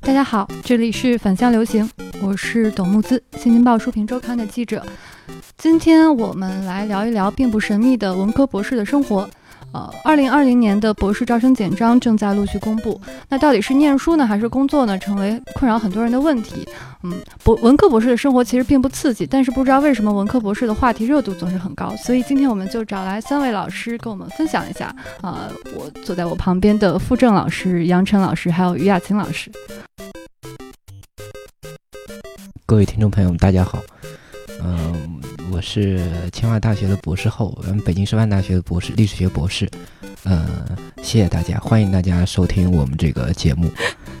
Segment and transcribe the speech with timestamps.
[0.00, 1.88] 大家好，这里是反向流行，
[2.22, 4.84] 我是董木子，新京报书评周刊的记者。
[5.58, 9.28] 今天我们来聊一聊并不神秘的文科博士的生活。
[9.76, 12.98] 呃，二零二零年的博士招生简章正在陆续公布。
[13.28, 14.98] 那到底是念书呢，还是工作呢？
[14.98, 16.66] 成为困扰很多人的问题。
[17.02, 17.12] 嗯，
[17.44, 21.94] 博文科博士的生活其实并不刺激，但是不知道为什么文科博士的话题热度总是很高。
[21.96, 24.86] 所以今天我们就找来三位老师跟我们分享一下。
[25.20, 29.50] 啊，我坐在我旁边的傅正老师、杨晨老师还有于雅琴老师。
[32.64, 33.78] 各位听众朋友们，大家好。
[34.64, 35.20] 嗯。
[35.52, 36.00] 我是
[36.32, 39.68] 清华大学的博士后，嗯，北京师范大学的博士，历史学博士。
[40.24, 40.44] 嗯，
[41.02, 43.70] 谢谢大家，欢迎大家收听我们这个节目。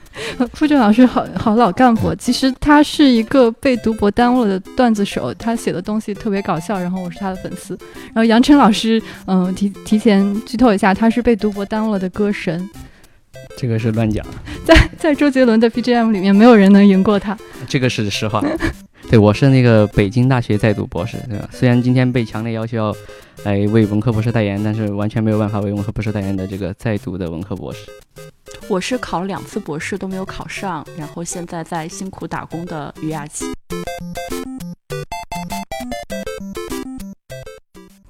[0.54, 7.76] 傅正老师好好老干部，其实他是一个被读博耽误了的段子手，他写的东西特别搞笑，然后我是他的粉丝。
[8.06, 12.68] 然后杨晨老师，嗯，提提前剧透一下，他是被读博耽误了的歌神。
[13.56, 14.24] 这个是乱讲，
[14.64, 17.36] 在在周杰伦的 BGM 里面，没有人能赢过他。
[17.66, 18.42] 这个是实话。
[19.08, 21.48] 对，我是那个北京大学在读博士，对吧？
[21.52, 22.96] 虽然今天被强烈要求要
[23.44, 27.88] 来为文科博士代言，但是完全没有办法为文科博士代言的这个在读的文科博士。
[28.68, 33.46] 我是考了两次博士都没有考上，然后现在在辛苦打工的于雅琪。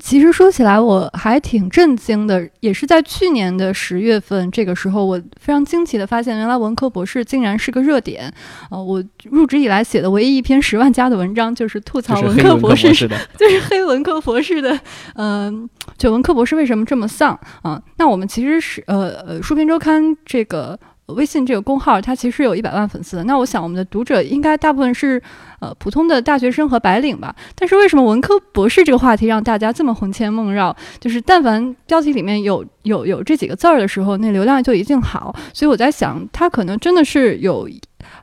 [0.06, 8.32] 其实说起来，我还挺震惊的，也是在去年的十月份，这个时候我非常惊奇的发现，原来文科博士竟然是个热点。
[8.70, 12.88] 呃，我入职以来写的唯一一篇十万加的文章，就是吐槽文科博士，
[13.36, 14.78] 就是黑文科博士的，
[15.16, 17.82] 嗯，就文科博士为什么这么丧啊？
[17.96, 20.78] 那我们其实是呃呃，书评周刊这个。
[21.06, 23.22] 微信这个公号，它其实有一百万粉丝。
[23.24, 25.22] 那我想，我们的读者应该大部分是
[25.60, 27.34] 呃普通的大学生和白领吧。
[27.54, 30.76] 但是为什么文科博士这个话题让大家这么魂牵梦绕？
[31.00, 35.34] 就是但凡标题里面有有有这几个字儿的时候，那流量就一定好。
[35.52, 37.68] 所以我在想，它可能真的是有。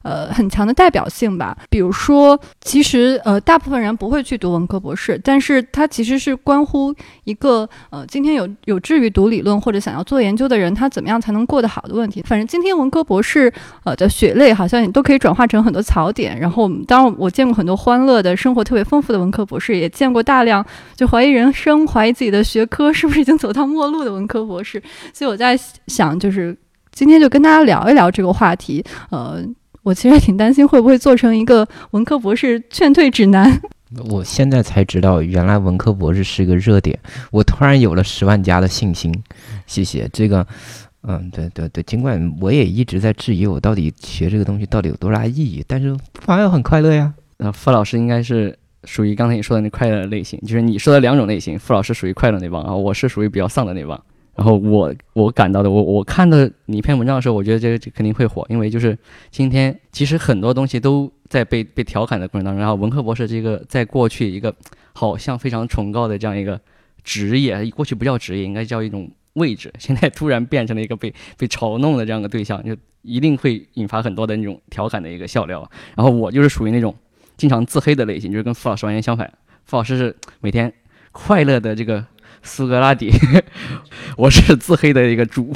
[0.02, 1.58] 呃，很强的代表性吧。
[1.70, 6.94] 比如说，其实呃，大部分人不会去读文科博士，但是它其实是关乎
[7.24, 12.22] 一个呃，今天有有志于读理论或者想要做研究的人，他怎么样才能过得好的问题。
[12.24, 13.52] 反正今天文科博士
[13.84, 16.40] 呃的血泪好像也都可以转化成很多槽点。
[16.40, 20.66] 然后，当然我见过很多欢乐的生活特别丰富的文科博士，也见过大量
[20.96, 24.82] 就怀疑人生、怀疑自己的学科是不是已经走到末路的文科博士。
[25.14, 25.58] 所以我在
[25.88, 26.58] 想，就是
[26.92, 29.44] 今天就跟大家聊一聊这个话题，呃。
[29.84, 33.62] 我其实挺担心，会不会做成一个文科博士劝退指南？
[34.10, 36.98] 我现在才知道，原来文科博士是一个热点，
[37.30, 39.14] 我突然有了十万加的信心。
[39.68, 40.48] 谢谢这个，
[41.04, 47.14] 嗯，对对对，尽管我也一直在质疑，我到底学这个东西到底有多大意义，但是反而很快乐呀。
[47.38, 54.02] 那傅老师应该是属于刚才你说的那快乐类型，就是你说的两种类型，傅老师属于快乐那帮啊，我是属于比较丧的那帮。
[54.36, 58.98] 然后我我感到的，我我看到你一篇文章的时候，我觉得这个这肯定会火，因为就是
[59.30, 62.60] 今天其实很多东西都在被被调侃的过程当中。
[62.60, 64.52] 然后文科博士这个在过去一个
[64.94, 66.60] 好像非常崇高的这样一个
[67.04, 75.70] 职业，过去不叫职业，应该叫一种位置，现在突然变成了一个被被嘲弄的这样的对象，就一定会引发很多的那种调侃的一个笑料。
[75.96, 76.96] 然后我就是属于那种
[77.38, 79.32] 经常自黑的类型，就是跟傅老师完全相反。
[79.66, 80.74] 傅老师是每天
[81.12, 82.04] 快乐的这个。
[82.44, 83.12] 苏格拉底，
[84.18, 85.54] 我是自黑的一个猪。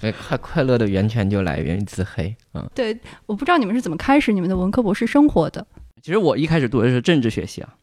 [0.00, 2.34] 这快快乐的源泉就来源于自黑。
[2.54, 5.64] 嗯，对，我不知道你们是怎么开始你们的文科博士生活的。
[6.00, 7.74] 其实我一开始读的是政治学系啊，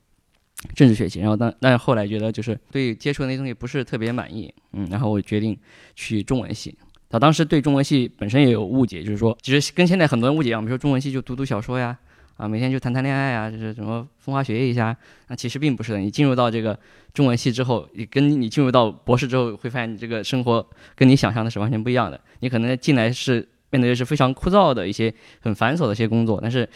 [0.73, 1.19] 政治学系。
[1.19, 5.57] 然后但但是后来觉得就是对接触的那些东西不是特别满意，嗯，然后我决定
[5.93, 6.77] 去中文系。
[7.09, 11.97] 他当时对中文系本身也有误解，就是说其实跟现在很多人误解一样，比如说中文系就读读小说呀。
[12.37, 14.95] 啊，每天就谈谈恋爱啊，就是什么风花雪月一下。
[15.29, 15.99] 那其实并不是的。
[15.99, 16.77] 你进入到这个
[17.13, 20.65] 中文系之后，你跟你进入到博士之后，会发现你这个生活
[20.95, 22.19] 跟你想象的是完全不一样的。
[22.39, 26.67] 你可能进来是面对的是非常枯燥的一些很繁琐的一些工作，但是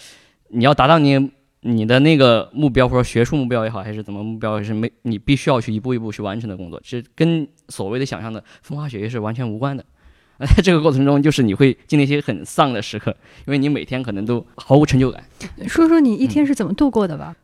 [0.50, 1.31] 你要达到你
[1.62, 9.84] 你的那个目标，或者学术目标也好，还是怎么目标，是没你必须要去一步一步去完成的工作，其实跟所谓的想象的风花雪月是完全无关的。
[10.56, 13.16] 在这个过程中，就是你会经历一些很丧的时刻，
[13.46, 15.22] 因为你每天可能都毫无成就感。
[15.68, 17.36] 说说你一天是怎么度过的吧？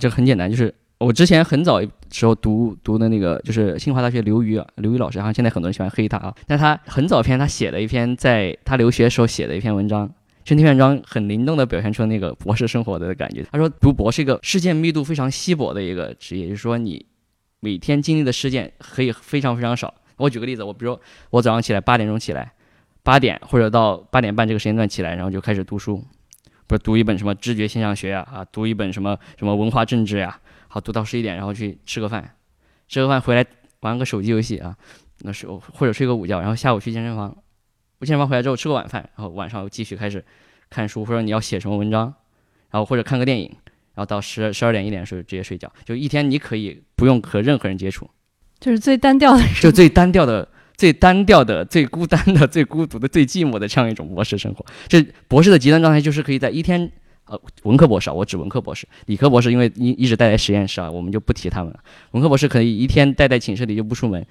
[0.00, 6.34] 这很简单，就是我之前很早时候读读的那个，就是清华大学刘瑜啊，刘瑜老师，好像现在很多人喜欢黑他啊。
[6.46, 10.10] 但他很早篇他写了一篇，在他留学时候写的一篇文章，
[10.44, 13.44] 这篇文章很灵动地表现出那个博士生活的感觉。
[13.52, 17.04] 他说，读博是一个事件密度非常稀薄的一个职业，就是说你
[17.60, 19.92] 每天经历的事件可以非常非常少。
[20.22, 20.98] 我举个例子，我比如
[21.30, 22.52] 我早上起来八点钟起来，
[23.02, 26.04] 八点或者到八点半这个时间段起来，然后就开始读书，
[26.66, 32.36] 不是读一本什么知觉现象学呀，啊，读一本什么什么文化政治呀，好读到十一点，然后去吃个饭，
[32.88, 33.44] 吃个饭回来
[33.80, 34.76] 玩个手机游戏啊，
[35.22, 37.36] 那时候或者睡个午觉，然后下午去健身房，
[37.98, 40.24] 我健身房回来之后吃个晚饭，然后晚上继续开始
[40.70, 42.14] 看书，或者你要写什么文章，
[42.70, 43.48] 然后或者看个电影，
[43.94, 48.08] 然后到十十二点一点的时候直接睡觉，就一天你可以不用和任何人接触，
[48.62, 54.64] 就是最单调的 就最单调的、最单调的、最孤单的、 最孤独的、最寂寞的这样一种博士生活。
[54.86, 56.90] 这博士的极端状态就是可以在一天，
[57.26, 61.80] 呃，文科博士啊，我指文科博士，理科博士因为一一直待在实验室啊，我们就不提他们了。
[62.12, 64.24] 文科博士可以一天待在寝室里就不出门，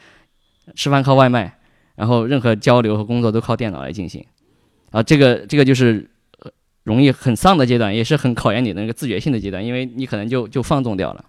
[0.76, 1.60] 吃饭靠外卖，
[1.96, 4.26] 然后任何交流和工作都靠电脑来进行，
[4.92, 6.10] 啊，这个这个就是。
[6.84, 11.24] 容易很丧的阶段，也是很考验你的那个自觉性的阶段，因为你可能就就放纵掉了，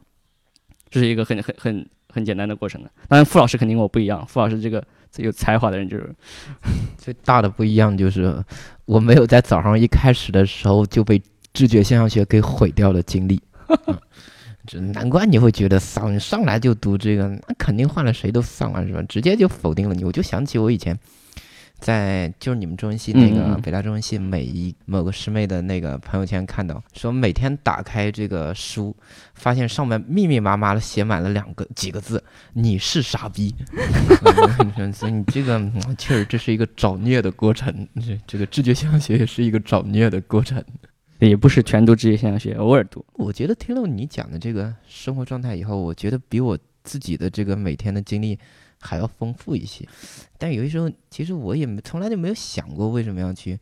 [0.88, 2.91] 这是一个很很很很简单的过程的。
[3.09, 6.14] 当然，傅老师肯定跟我不一样，傅老师这个最 有才华的人就是
[6.97, 8.44] 最大的不一样就是，
[8.85, 11.20] 我没有在早上一开始的时候就被
[11.53, 13.41] 知觉现象学给毁掉的经历。
[13.88, 13.99] 嗯
[14.64, 19.03] 这难怪你会觉得丧，你上来就读这个，那肯定换了谁都丧啊，是吧？
[19.09, 20.05] 直接就否定了你。
[20.05, 20.97] 我就想起我以前
[21.82, 28.96] 在就是你们中文系那个北大中文系每一某个师妹的那个朋友圈看到，说每天打开这个书，
[29.34, 32.23] 发现上面密密麻麻的写满了两个几个字
[32.55, 33.52] ：“你是傻逼。
[34.79, 40.64] ”嗯 所以你这个嗯确实这是一个找虐的过程，这这个知觉现象学也是一个找虐的过程。
[41.19, 43.05] 也不是全读知觉现象学，偶尔读。
[43.14, 48.38] 我觉得听了你讲的这个生活状态以后，我觉得比我自己的这个每天的经历
[48.82, 49.88] 还要丰富一些。
[50.37, 53.58] 但有些时候，其实我也从来就没有想过为什么要去。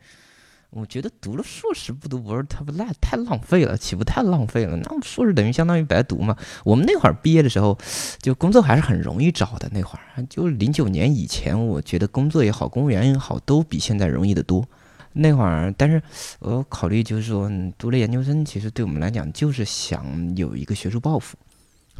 [0.71, 4.77] 我觉得读了硕士不读博士，太不浪太浪费了，岂不太浪费了？
[4.77, 6.37] 那硕士等于相当于白读嘛。
[6.65, 7.77] 我们那会儿毕业的时候，
[8.23, 9.69] 就工作还是很容易找的。
[9.73, 14.65] 那会儿就零九年以前，我觉得工作也好，公务员也好，都比现在容易得多。
[15.13, 16.01] 那会儿，但是
[16.39, 21.37] 我考虑就是说，读了研究生，其实对我们来讲就是想有一个学术抱负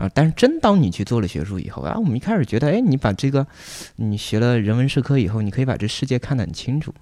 [0.01, 0.11] 啊。
[0.15, 3.47] 但是真当你去做了学术以后啊，我们一开始觉得，哎，你把这个
[3.97, 6.93] 你学了人文社科以后，你可以把这世界看得很清楚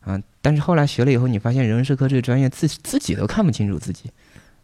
[0.00, 0.18] 啊。
[0.40, 4.10] 但是后来学了以后，你发现人文社科这个专业自自己都看不清楚自己，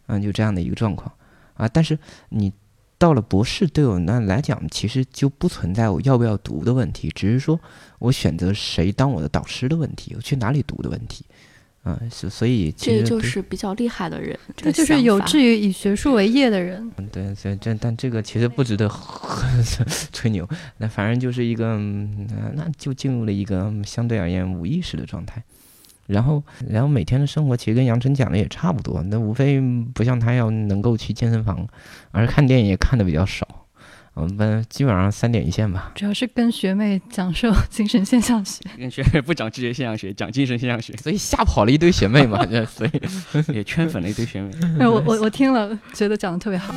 [0.05, 1.11] 啊，就这样的一个状况
[1.55, 1.67] 啊。
[1.67, 1.99] 但是
[2.29, 2.51] 你
[2.97, 7.59] 到了博士，对我那来讲，其实就不存在我要不要读的问题，只是说
[7.99, 11.23] 我选择谁当我的导师的问题，我去哪里读的问题。
[11.87, 16.91] 啊，所所以其这就是比较厉害的人，这就是有志于以学术为业的人。
[16.97, 18.89] 嗯对，所以这但这个其实不值得
[20.11, 20.47] 吹 牛，
[20.77, 25.41] 那反正就是一个，嗯那那就进入了一个嗯相对而言无意识的状态。
[26.07, 29.59] 然后，然后每天的生活其实跟杨晨讲的也差不多，那无非
[29.93, 31.67] 不像他要能够去健身房，
[32.11, 33.66] 而看电影也看的比较少，
[34.19, 35.91] 我们班基本上三点一线吧。
[35.93, 42.91] 主要是跟学妹讲授精神现象学， 跟学妹不讲知觉现象学，讲精神现象学，所以吓跑了一堆学妹嘛， 这所以
[43.53, 44.51] 也圈粉了一堆学妹。
[44.79, 46.73] 哎，我我我听了，觉得讲的特别好。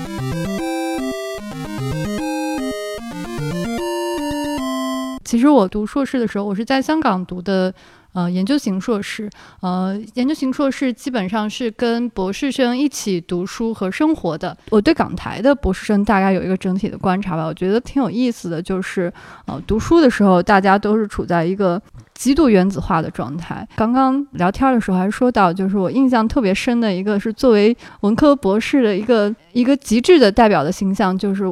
[5.25, 7.73] 其实我读硕士的时候，我是在香港读的，
[8.13, 9.31] 呃，研究型硕士。
[9.61, 14.57] 呃，研究型硕士基本上是跟博士生一起读书和生活的。
[14.71, 19.13] 我对港台的博士生大概有一个整体的观察吧，我觉得挺有意思的，就是
[19.47, 21.81] 呃，读书的时候大家都是处在一个
[22.15, 23.67] 极度原子化的状态。
[23.77, 31.45] 刚刚聊天的时候还说到，就是我印象特别深的一个是作为文科博士的一个一个极致的代表的形象，就是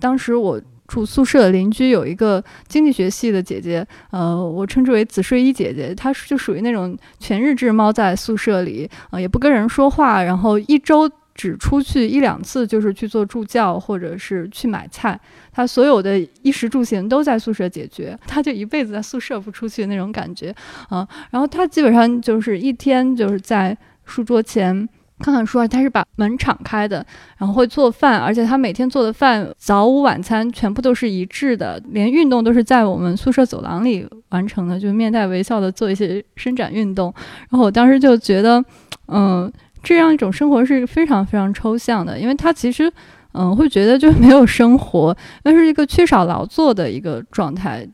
[0.00, 15.18] 当时我住宿舍的邻居有一个经济学系的姐姐，呃，我称之为紫睡衣姐姐，她就属于那种全日制猫在宿舍里，呃，也不跟人说话，然后一周只出去一两次，就是去做助教或者是去买菜，
[15.52, 20.52] 她所有的衣食住行都在宿舍解决，她就一辈子在宿舍不出去那种感觉，
[20.88, 24.88] 啊、然后她基本上就是一天就是在书桌前。
[25.20, 27.04] 看看书，他是把门敞开的，
[27.38, 37.14] 然后会做饭，而且他每天做的饭早午晚餐全部都是一致的，连运动都是在我们宿舍走廊里完成的，就面带微笑的做一些伸展运动。
[37.50, 38.64] 然后我当时就觉得，
[39.08, 42.92] 嗯、这样一种生活是非常非常抽象的，因为他其实，
[43.32, 47.86] 嗯、会觉得就没有生活，那是一个缺少劳作的一个状态，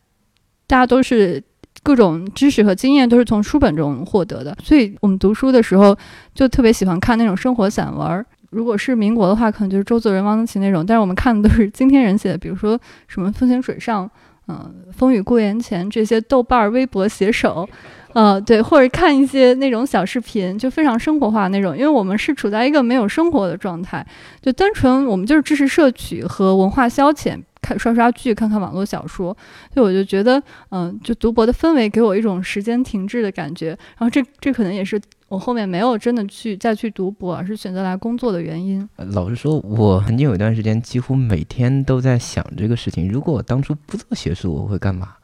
[0.67, 1.43] 大家都是。
[1.87, 5.97] 各种知识和经验都是从书本中获得的，所以我们读书的时候
[6.35, 8.27] 就特别喜欢看那种生活散文儿。
[8.51, 12.77] 如果是民国的话，可能就是周作人、汪曾祺那种，但是我们看的都是今天人写的，比如说
[13.07, 14.11] 什么“风行水上”、
[14.49, 17.69] 嗯、风雨过眼前”这些豆瓣儿、微博写手，
[18.15, 21.77] 呃，对，或者看一些那种小视频，就非常生活化那种。
[21.77, 24.05] 因为我们是处在一个没有生活的状态，
[24.43, 29.37] 就单纯我们就是知识摄取和文化消遣，看刷刷剧、看看网络小说。
[29.75, 33.69] 所以我就觉得，嗯、就读博的氛围给我一种时间停滞的感觉。
[33.69, 38.89] 然后这这可能也是我后面没有真的去再去读博，而是选择来工作的原因。
[38.97, 45.15] 老实说，我曾经有一段时间几乎每天都在想这个事情：如果我当初不做学术，我会干嘛？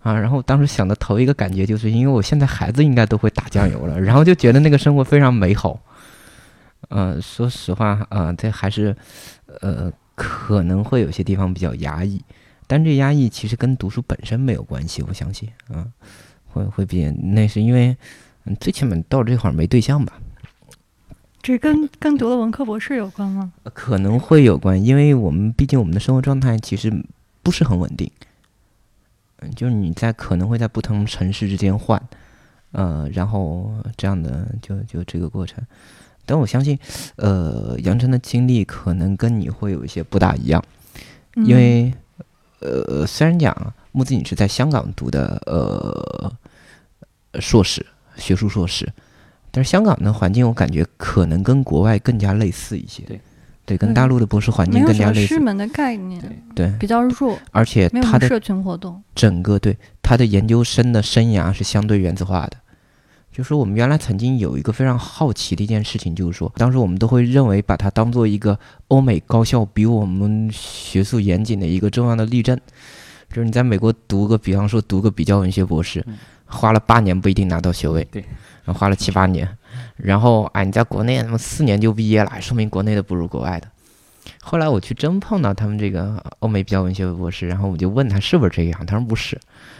[0.00, 5.80] 啊，然后当时想的头一个感觉就是，因为我现在孩子应该都会打酱油了，然后就觉得那个生活非常美好。
[6.90, 8.94] 呃，说实话啊、这还是
[9.60, 12.20] 呃可能会有些地方比较压抑，
[12.66, 15.86] 但这压抑其实跟读书本身没有关系，我相信啊、
[16.46, 17.96] 会会比那是因为
[18.44, 20.14] 嗯最起码到这会儿没对象吧，
[21.42, 23.52] 这跟跟读了文科博士有关吗？
[23.74, 26.92] 可能会有关，因为我们毕竟我们的生活状态其实
[27.42, 28.10] 不是很稳定，
[29.40, 32.02] 嗯，就是你在可能会在不同城市之间换，
[32.72, 35.62] 呃，然后这样的就就这个过程。
[36.26, 36.78] 但我相信，
[37.16, 40.62] 呃，杨晨的经历可能跟你会有一些不大一样，
[41.36, 41.94] 嗯因为，
[42.60, 46.32] 呃，虽然讲木子你是在香港读的，呃，
[47.40, 48.86] 硕士学术硕士，
[49.50, 53.20] 但是香港的环境我感觉可能跟国外更加类似一些，对，
[53.64, 56.20] 对，跟大陆的博士环境更加类似，师门的概念，
[56.54, 59.02] 对，比较弱，而且他的没有社群活动。
[59.14, 62.56] 整个对他的研究生的生涯是相对原子化的。
[63.36, 72.58] 就是我们原来曾经有一个非常好奇的一件事情，就是说，当时我们都会认为把它当做一个欧美高校比我们学术严谨的一个重要的例证。
[73.28, 76.02] 就是你在美国读个，比方说读个比较文学博士，
[76.46, 78.24] 花了八年不一定拿到学位，对，
[78.64, 79.46] 然后花了七八年，
[79.98, 83.68] 然后哎，你在国内那么四年就毕业了，说明国内的不如国外的。
[84.40, 89.38] 后来我去真碰到他们这个欧美比较文学博士，然后我就问他是不是这样，他说不是，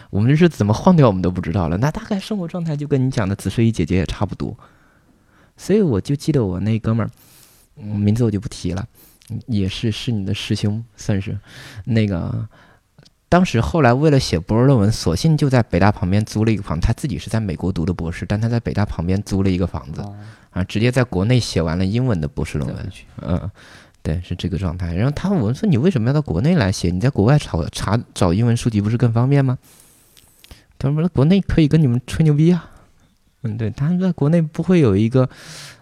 [0.09, 1.77] 我们这是怎么晃掉我们都不知道了。
[1.77, 4.57] 那大概生活状态就跟你讲的紫睡衣姐姐也差不多。
[5.55, 7.09] 所以我就记得我那哥们儿，
[7.77, 8.87] 嗯，名字我就不提了，
[9.29, 11.37] 嗯也是是你的师兄，算是
[11.85, 12.47] 那个。
[13.29, 16.79] 当时后来为了写博士论文，索性就在北大旁边租了一个房。
[16.79, 20.15] 他自己是在美国读的博士，但他在北大旁边租了一个房子哦
[20.51, 23.51] 啊，直接在国内写完了英文的博士论文嗯，
[24.01, 24.95] 对，是这个状态。
[24.95, 26.89] 然后他我们说：“你为什么要到国内来写？
[26.89, 29.57] 你在国外查查找英文书籍不是更方便吗？”
[30.79, 32.71] 他说：“国内可以跟你们吹牛逼啊。”
[33.43, 35.29] 嗯，对，他在国内不会有一个，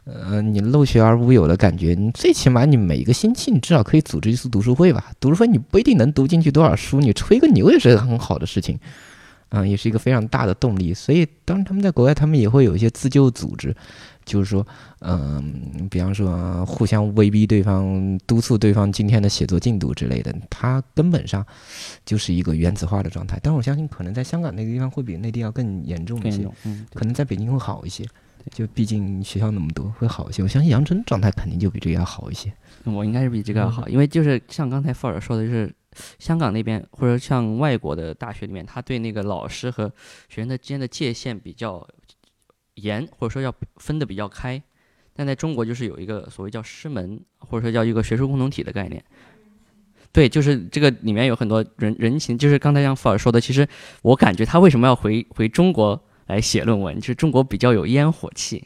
[0.03, 1.95] 呃，你漏学而无有的感觉。
[1.97, 5.11] 你最起码你每个星期你至少可以组织一次读书会吧？
[5.21, 8.77] 读书会你不一定能读进去多少书，你吹个牛也是很好的事情。
[9.55, 10.93] 啊、也是一个非常大的动力。
[10.93, 13.75] 所以，当他们在国外，他们也会有一些自救组织，
[14.25, 14.65] 就是说，
[14.99, 21.45] 嗯、比方说、呃互相威逼对方、督促对方今天的写作进度之类的，它根本上
[22.05, 23.39] 就是一个原子化的状态。
[23.41, 26.47] 但是我相信，可能在香港那个地方会比内地要更严重一些
[26.93, 28.05] 可能在北京会好一些。
[28.53, 30.43] 就毕竟学校那么多，会好一些。
[30.43, 32.53] 我相信杨晨状态肯定就比这个要好一些。
[32.83, 35.73] 我应该是比这个要好，因为就是像刚才富尔说的，就是
[36.19, 39.91] 香港那边或者像外国的大学里面，他对那个老师和
[40.29, 41.87] 学生的之间的界限比较
[42.75, 44.61] 严，或者说要分得比较开。
[45.15, 49.03] 但在中国就是有一个所谓叫师门，或者说叫一个学术共同体的概念。
[50.11, 53.67] 对，就是这个里面有很多人人情，就是刚才像富尔说的，其实
[54.01, 58.65] 我感觉他为什么要回回中国来写论文，就是中国比较有烟火气，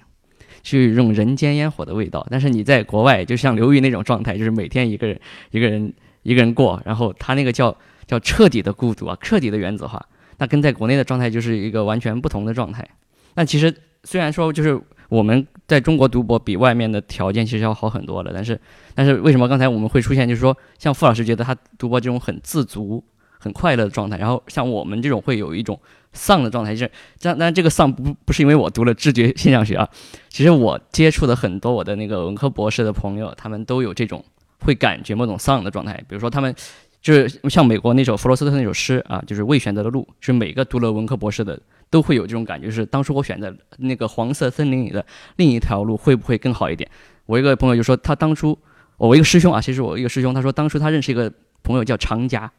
[0.63, 2.25] 是一种人间烟火的味道。
[2.29, 5.19] 但是你在国外，就像刘宇那种状态，就是每天一个人
[5.51, 5.91] 一个人
[6.23, 7.75] 一个人过，然后他那个叫
[8.07, 10.03] 叫彻底的孤独啊，彻底的原子化。
[10.37, 12.87] 那跟在国内的状态就是一个完全不同的状态。
[13.35, 13.73] 那其实
[14.03, 18.59] 虽然说就是我们在中国读博比外面的条件其实要好很多了，但是
[18.95, 23.03] 但是为什么刚才我们会出现就是说，像傅老师觉得他读博这种很自足、
[23.37, 25.79] 很快乐的状态，然后像我们这种会有一种
[26.13, 27.35] 丧的状态，就是这。
[27.35, 29.89] 但这个丧不不是因为我读了知觉现象学啊，
[30.29, 34.23] 其实我接触的很多我的那个文科博士的朋友，他们都有这种
[34.59, 36.55] 会感觉某种丧的状态，比如说他们。
[37.01, 41.57] 就是像美国那首弗罗斯特那首诗啊，就是未选择的路，是每个读了文科博士的
[41.89, 45.03] 都会有这种感觉，是当初我选择那个黄色森林里的
[45.37, 46.91] 另一条路会不会更好一点？
[47.25, 48.59] 我一个朋友就说，他当初
[48.97, 51.31] 我一个师兄啊，其实我一个师兄，他说当初他认识一个
[51.63, 52.51] 朋友叫长家，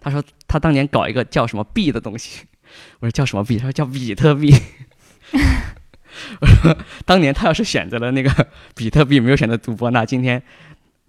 [0.00, 2.44] 他说他当年搞一个叫什么币的东西，
[3.00, 3.56] 我说叫什么币？
[3.56, 4.54] 他说叫比特币。
[6.40, 10.40] 我 说当年他要是选择了那个比特币，没有选择赌博，那今天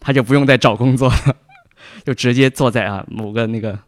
[0.02, 1.36] 他就不用再找工作了，
[2.04, 3.80] 就直接坐在啊某个那个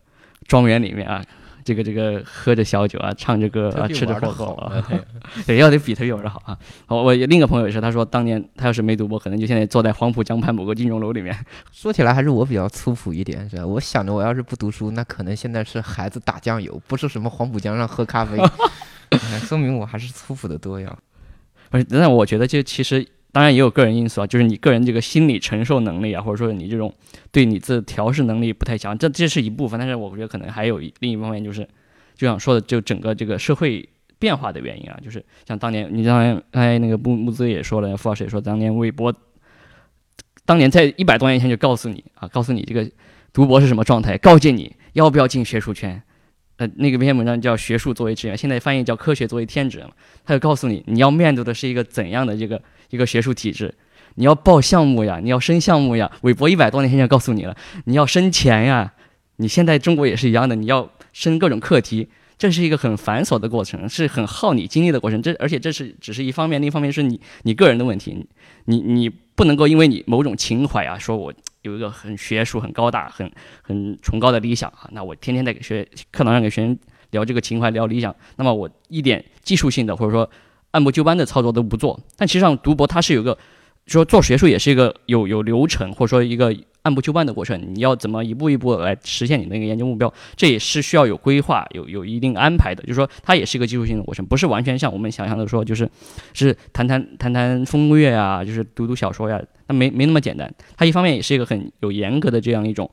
[0.47, 1.21] 庄园里面啊，
[1.65, 4.81] 这个这个喝着小酒啊，唱着歌啊，吃着火锅啊，
[5.47, 6.57] 对，要得比特币玩的好啊。
[6.85, 11.35] 好，我另一个朋友也是，他说当年他要是没赌博，可能就现在坐在黄浦江畔某个金融楼里面。
[11.71, 13.65] 说起来还是我比较粗朴一点，是吧？
[13.65, 18.37] 我想着我要是不读书，那可能现在是孩子打酱油，不是什么黄浦江上喝咖啡，
[19.09, 20.95] 哎说明我还是粗朴的多呀。
[21.69, 26.93] 不是，但我觉得就其实当然也有个人因素啊，就是你个人这个心理承受能力啊，或者说你这种
[27.31, 29.79] 对你自调试能力不太强，这这是一部分。
[29.79, 31.67] 但是我觉得可能还有一另一方面就是，
[32.15, 39.11] 就想说的，就整个这个社会变化的原因啊，就是像当年你当年哎那个木木子也说了，傅老师也说，当年微博
[40.45, 42.87] 当年在一百多年前就告诉你啊，告诉你这个
[43.33, 45.99] 读博是什么状态，告诫你要不要进学术圈。
[46.57, 49.89] 呃，那个篇文章叫《学术作为职业》，现在翻译叫《科学作为天职》嘛。
[50.23, 53.73] 他就告诉你，你要面对的是一个怎样的这个一个学术体制，
[54.15, 56.11] 你要报项目呀，你要申项目呀。
[56.21, 58.93] 韦伯一百多年前就告诉你了，你要申钱呀。
[59.37, 62.07] 你现在中国也是一样的，你要申各种课题，
[62.37, 65.19] 这是一个很繁琐的过程，是很耗你精力的过程。
[65.23, 68.27] 这而且这是只是一方面，另一方面是你你个人的问题，
[68.65, 76.77] 你你不能够因为你某种情怀啊，说我有一个很学术、很高大、很很崇高的理想啊，那我天天在给学课堂上给学生
[77.11, 80.29] 聊这个情怀、聊理想，那么我一点技术性的或者说
[80.71, 81.99] 按部就班的操作都不做。
[82.15, 83.37] 但其实上读博它是有个
[83.87, 86.55] 说做学术也是一个有有流程或者说一个。
[86.83, 90.13] 按部就班的过程，你要怎么一步一步来实现你的那个研究目标？
[90.35, 92.83] 这也是需要有规划、有有一定安排的。
[92.83, 95.89] 就是说，它也是一个技术性的过程，不是完全像我们想象的说，就是
[96.33, 100.53] 是谈谈谈谈风月啊，就是读读小说呀，那没没那么简单。
[100.75, 102.89] 它一方面也是一个很有严格的这样一种。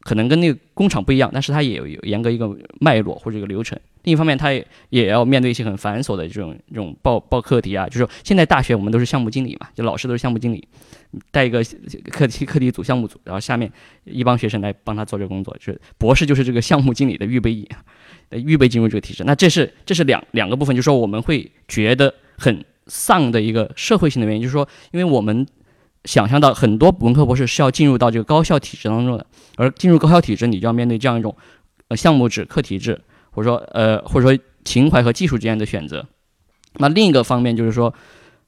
[0.00, 3.76] 可能跟那个工厂不一样，但是它也有有严格一个脉络或者一个流程。
[4.06, 7.86] 另一方面，他也也要面对一些很繁琐的这种这种报报课题啊。
[7.86, 10.66] 就是说，现在大学我们都是项目经理嘛，就老师都是项目经理，
[11.32, 11.60] 带一个
[12.10, 13.70] 课题课题组、项目组，然后下面
[14.04, 15.52] 一帮学生来帮他做这个工作。
[15.58, 17.68] 就是博士就是这个项目经理的预备役，
[18.30, 19.24] 预备进入这个体制。
[19.24, 25.46] 那这是这是两两个部分，就是说我们会觉得很丧的一个社会性的原因，就是说，因为我们。
[26.04, 31.36] 想象到很多文科博士是要进入到这个高校体制当中的，而进入高校体制，你就要面对这样一种，
[31.88, 33.00] 呃，项目制、课题制，
[33.36, 36.06] 或者说，呃，或者说情怀和技术之间的选择。
[36.78, 37.92] 那另一个方面就是说，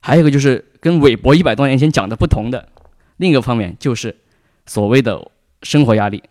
[0.00, 2.70] 还有一个就是跟韦伯一百多年前讲的不同的，
[3.18, 4.16] 另一个方面就是
[4.64, 5.30] 所谓的
[5.62, 6.22] 生活压力。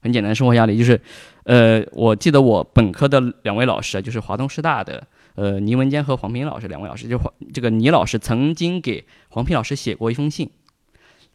[0.00, 1.00] 很简单，生活压力就是，
[1.42, 5.04] 呃，我记得我本科的两位老师，就是华东师大的。
[5.34, 10.48] 呃，倪文坚和黄平老师两位老师，就黄这个倪老师曾经给黄平老师写过一封信。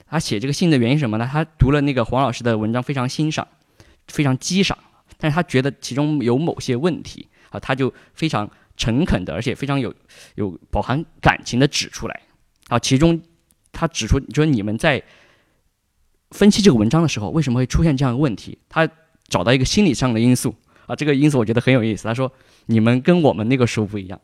[0.07, 1.29] 他写这个信的原因是什么呢？
[1.31, 3.47] 他读了那个黄老师的文章，非常欣赏，
[4.07, 4.77] 非常激赏，
[5.18, 9.94] 但是他觉得其中有某些问题啊，他就非常诚恳的，而且非常有
[10.36, 12.22] 有饱含感情的指出来
[12.67, 12.78] 啊。
[12.80, 13.21] 其中
[13.71, 15.02] 他指出，就是你们在
[16.32, 18.58] 分析这个文章的时候，为什么会出现这样的问题？
[18.69, 18.89] 他
[19.28, 22.06] 找到一个心理上的因素啊，这个因素我觉得很有意思。
[22.06, 22.32] 他说，
[22.65, 24.19] 你们跟我们那个时候不一样，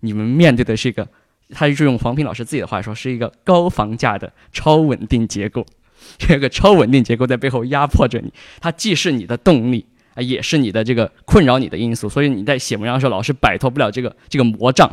[0.00, 1.08] 你们面对的是一个。
[1.54, 5.66] 他就用黄平老师自己的话说，是一个高房价的超稳定结构，
[6.16, 12.08] 这个超稳定结构在背后压迫着你，它既是你的动力啊，也是你的这个困扰你的因素。
[12.08, 14.90] 所以你在写文章的时候，老是摆脱不了这个这个魔障。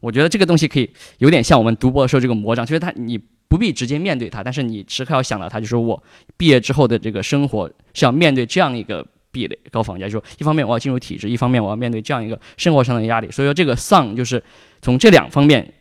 [0.00, 3.16] 我觉得这个东西可以有点像我们读博的时候这个魔障，就是他你
[3.48, 6.02] 不必直接面对他，但是你时刻要想到他，就是我
[6.36, 10.06] 毕业之后的这个生活是要面对这样一个壁垒，高房价。
[10.06, 13.30] 就说一方面我要进入体制，一方面我要面对这样一个生活上的压力。
[13.30, 14.42] 所以说这个丧就是
[14.80, 15.74] 从这两方面。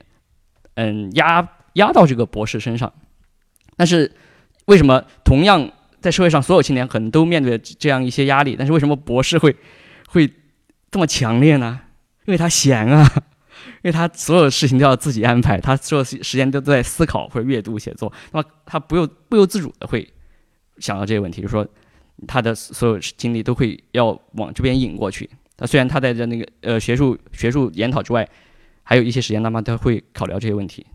[0.76, 2.92] 嗯，压压到这个博士身上，
[3.76, 4.10] 但是
[4.68, 5.70] 为什么同样
[6.02, 9.56] 在社会上所有青年可能都面对这样一些压力，但是为什么博士会
[10.08, 10.30] 会
[10.90, 11.80] 这么强烈呢？
[12.26, 13.10] 因为他闲啊，
[13.82, 20.06] 因为他所有事情都要自己安排，他所有时间都在思考或者阅读写作，那么他不由不由自主的会
[20.80, 21.66] 想到这些问题，就是说
[22.28, 25.30] 他的所有精力都会要往这边引过去。
[25.56, 28.28] 他虽然他在这那个呃学术学术研讨之外。
[28.84, 30.86] 还有一些时间，那么他会考虑这些问题。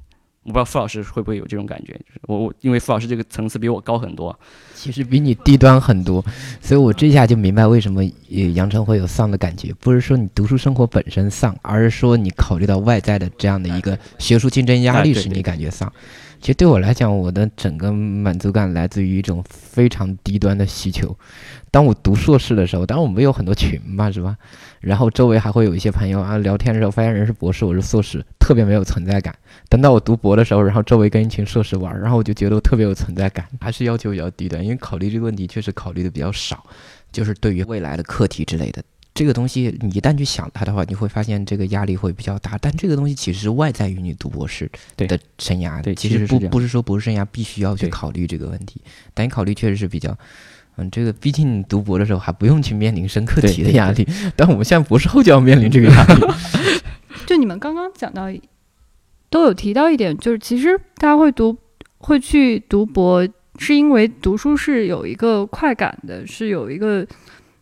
[0.47, 4.39] 我不知道傅老师会不会有这种感觉，就是我我因为傅老师这个层次比我高很多，
[4.77, 6.25] 其实比你低端很多，
[6.61, 8.05] 所以我这下就明白为什么
[8.55, 15.93] 杨晨会有丧的感觉，不是说你读书生活本身丧，而是说你考虑到外在的这样的一个学术竞争压力使你感觉丧。
[16.41, 21.17] 其实对我来讲，我的整个满足感来自于一种非常低端的需求。
[21.71, 24.37] 当我读硕士的时候，当然我们有很多群嘛，是吧？
[24.81, 29.35] 然后周围还会有一些朋友啊，聊天的时候发现人是博士，我是硕士，特别没有存在感。
[29.69, 33.45] 等到我读博的时候，然后周围跟一群硕士玩，然后我就觉得我特别有存在感。
[33.61, 36.65] 还是要求比较低的，因为考虑这个问题确实考虑的比较少，
[37.11, 38.83] 就是对于未来的课题之类的
[39.17, 42.57] 这个东西，你一旦去想它的话，你会发现这个压力会比较大。
[42.61, 48.81] 但这个东西其实是外在于你读博士的生涯，对，其实不不是说博士生涯必须要去考虑这个问题，
[49.15, 50.17] 但你考虑确实是比较。
[50.79, 56.21] 嗯，这个毕竟你读博的时候还不用去面临升课题的压力， 但我们现在博士后就要面临这个压力。
[57.25, 58.27] 就你们刚刚讲到，
[59.31, 61.57] 都有提到一点，就是其实大家会读，
[61.97, 63.27] 会去读博，
[63.59, 67.07] 是因为读书是有一个快感的，是有一个，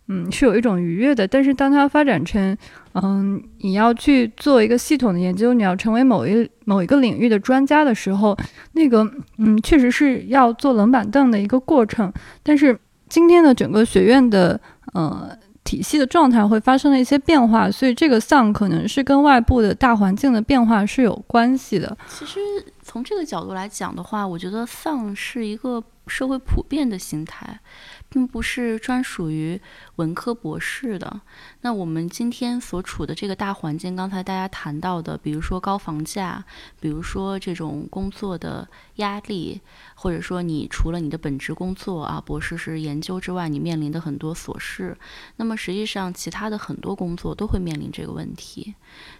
[0.08, 1.26] 嗯，是有一种愉悦的。
[1.26, 2.56] 但是当它发展成，
[2.94, 8.36] 嗯，你要去做一个系统的研究，你要成为某一某一个领域的专家的时候，
[8.72, 12.12] 那个，嗯，确实是要坐冷板凳的一个过程，
[12.42, 12.78] 但是。
[13.06, 14.58] 今天的整个学院的
[14.94, 15.30] 呃
[15.62, 21.96] 体系的状态会发生了一些变化，所以这个丧可能是跟外部的大环境的变化是有关系的。
[22.08, 22.40] 其实
[22.82, 27.60] 从这个角度来讲的话，我觉得丧是一个社会普遍的心态。
[28.08, 29.60] 并不是专属于
[29.96, 31.20] 文科博士的。
[31.62, 36.44] 那我们今天所处的这个大环境，刚才大家谈到的，比如说高房价，
[36.80, 39.60] 比如说这种工作的压力，
[39.94, 44.96] 或者说你除了你的本职工作啊，博士是研究之外，你面临的很多琐事，
[45.36, 48.74] 那么实际上其他的很多工作都会面临这个问题。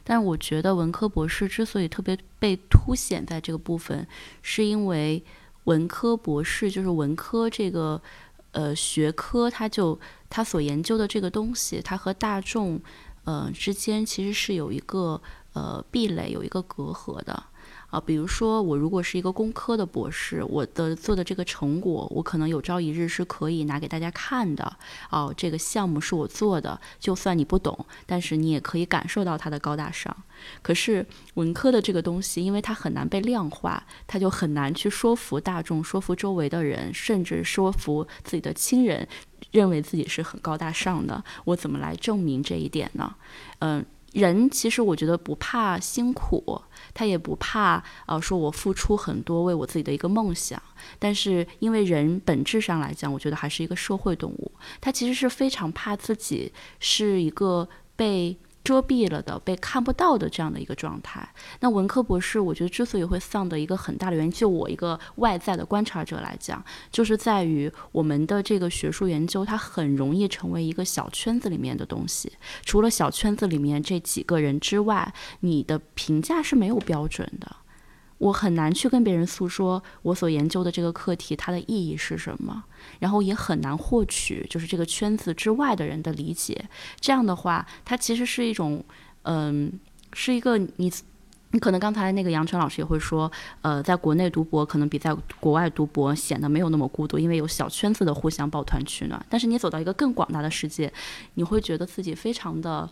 [0.04, 4.06] 但我觉得文科博士之所以特别被凸显在这个部分，
[4.42, 5.24] 是因为
[5.64, 8.00] 文科博士就是文科这个
[8.54, 12.80] 呃学科，它就它所研究的这个东西，它和大众
[13.24, 15.20] 呃之间其实是有一个
[15.52, 17.44] 呃壁垒，有一个隔阂的。
[17.94, 24.76] 啊，比如说我如果是一个工科的博士，我的做的这个成果，我可能有朝一日是可以拿给大家看的。
[25.10, 30.16] 哦，这个项目是我做的，就算你不懂，但是你也可以感受到它的高大上。
[30.60, 39.06] 可是文科的这个东西，因为它很难被量化，它就很难去说服大众，说服周围的人，甚至说服自己的亲人，
[39.52, 41.22] 认为自己是很高大上的。
[41.44, 43.14] 我怎么来证明这一点呢？
[43.60, 43.86] 嗯。
[44.14, 46.62] 人其实我觉得不怕辛苦，
[46.94, 50.62] 他也不怕呃说我付出很多为我自己的一个梦想，
[50.98, 56.50] 但是因为人本质上来讲，我觉得还是一个社会动物，他其实是非常怕自己
[56.80, 58.36] 是一个被。
[58.64, 61.28] 遮蔽了的、被看不到的这样的一个状态。
[61.60, 72.32] 那文科博士，我觉得之所以会丧的一个很大的原因，就我一个外在的观察者来讲，就是在于我们的这个学术研究，它很容易成为一个小圈子里面的东西。
[72.64, 77.56] 除了小圈子里面这几个人之外，你的评价是没有标准的。
[78.18, 82.62] 我很难去跟别人诉说我所研究的这个课题它的意义是什么，
[83.00, 86.64] 然后也很难获取就是这个圈子之外的人的理解。
[87.00, 88.82] 这样的话，它其实是一种，
[89.22, 89.72] 嗯，
[90.12, 90.90] 是一个你
[91.50, 93.30] 你可能刚才那个杨晨老师也会说，
[93.62, 99.24] 呃，在国内读博可能比在国外读博显得没有那么孤独，因为有小圈子的互相抱团取暖。
[99.28, 100.92] 但是你走到一个更广大的世界，
[101.34, 102.88] 你会觉得自己非常的。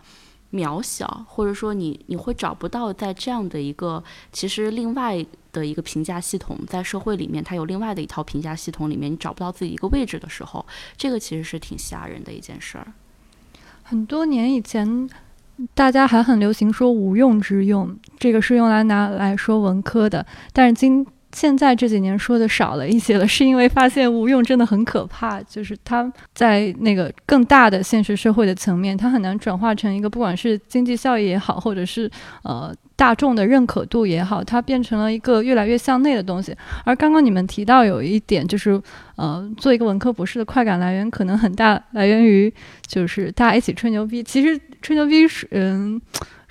[0.52, 10.64] 渺小，或者说你你会找不到在这样的一个其实另外的一个评价系统，在社会里面它有另外的一套评价系统里面，你找不到自己一个位置的时候，
[10.96, 12.92] 这个其实是挺吓人的一件事儿。
[13.82, 15.08] 很多年以前，
[15.74, 32.10] 大家还很流行说“无用之用”，这个是用来拿来说文科的，但是今现在这几年说的少了一些了，是因为发现无用真的很可怕，就是它在那个更大的现实社会的层面，它很难转化成一个不管是经济效益也好，或者是
[32.44, 36.54] 呃大众的认可度也好，它变成了一个越来越向内的东西。
[36.84, 38.80] 而刚刚你们提到有一点，就是
[39.16, 42.52] 呃做一个文科博士的快感来源可能很大，来源于
[42.86, 44.22] 就是大家一起吹牛逼。
[44.22, 46.00] 其实吹牛逼是嗯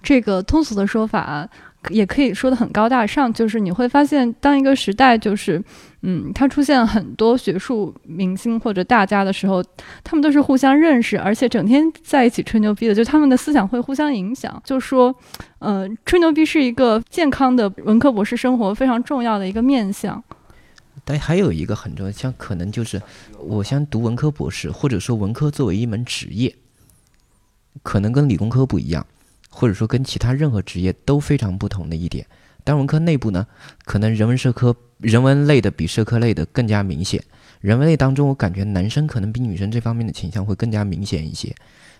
[0.02, 1.48] 这个通俗的说法。
[1.89, 5.62] 也可以说的很高大上，就是你会发现，当一个时代就是，
[6.04, 9.63] 嗯，它出现很多学术明星或者大家的时候，
[10.04, 14.62] 他们都是互相认识，而且整天在一起吹牛逼的，就他们的思想会互相影响。
[14.63, 15.13] 就说，
[15.60, 20.24] 呃，吹牛逼是一个健康的文科博士生活非常重要的一个面向。
[21.04, 23.02] 但还有一个很重要，像可能就是，
[23.39, 26.56] 我想读文科博士，或者说文科作为一门职业，
[27.82, 29.08] 可能跟理工科不一样。
[29.52, 32.26] 或者说跟其他任何职业都非常不同的一点，
[32.64, 33.46] 但文科内部呢，
[33.86, 37.24] 可能人文社科、人文类的比社科类的更加明显。
[37.60, 41.54] 人文类当中，我感觉男生可能比女生这方面的倾向会更加明显一些。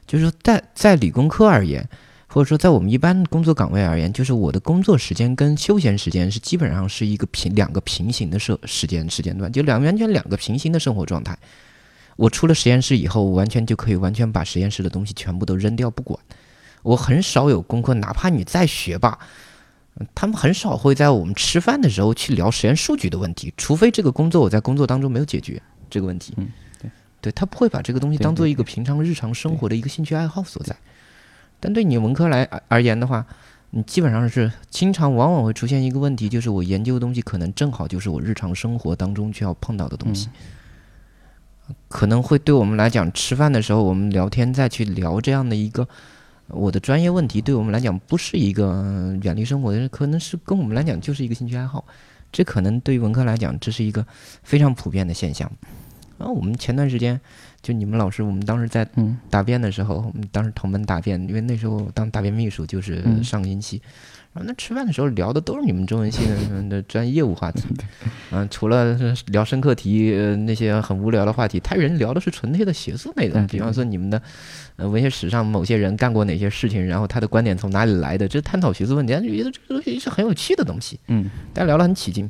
[0.08, 1.88] 就是说，在在理工科而言，
[2.26, 11.38] 或者说在我们一般工作岗位而言，就是我的工作时间跟休闲时间是基本上是一个平两个平行的社时间时间段，就两完全两个平行的生活状态。
[12.16, 16.20] 我出了实验室以后，我完全就可以完全把实验室的东西全部都扔掉不管。
[16.84, 19.20] 我很少有功课，哪怕你再学霸，
[20.16, 26.34] 他们很少会在我们吃饭的时候去聊实验数据的问题，除非这个工作我在工作当中没有解决这个问题。
[26.38, 26.50] 嗯，
[26.82, 26.90] 对，
[27.22, 30.76] 对他不会把这个东西当做一个平常日常生活的一个兴趣爱好所在。
[31.60, 33.24] 但对你文科来而言的话，
[33.70, 40.30] 你基本上是经常往往会出现一个问题，就是我研究的东西可能正好就是我日常生活当中需要碰到的东西，
[41.88, 45.88] 可能会对我们来讲，吃饭的时候我们聊天再去聊这样的一个。
[46.54, 51.86] 我的专业问题对我们来讲不是一个远离生活的，可能是跟我们来讲就是一个兴趣爱好。
[52.32, 54.06] 这可能对于文科来讲，这是一个
[54.44, 55.52] 非常普遍的现象。
[56.18, 57.20] 然后我们前段时间
[57.62, 58.88] 就你们老师，我们当时在
[59.30, 63.82] 答辩的时候，我们当时同门答辩，因为那时候当答辩秘书就是上个星期。
[64.34, 67.64] 然后那吃饭的时候聊的都是你们中文系的的专业业务话题，
[68.32, 70.12] 嗯，除了聊深刻题
[70.46, 74.22] 那些很无聊的话题，他人聊的是纯粹的学术内容，比方说你们的
[74.78, 82.30] 呃文学史上某些人干过哪些事情，然后他的观点从哪里来的，这探讨学术问题，觉得这个东西是很有趣的东西，嗯，大家聊得很起劲。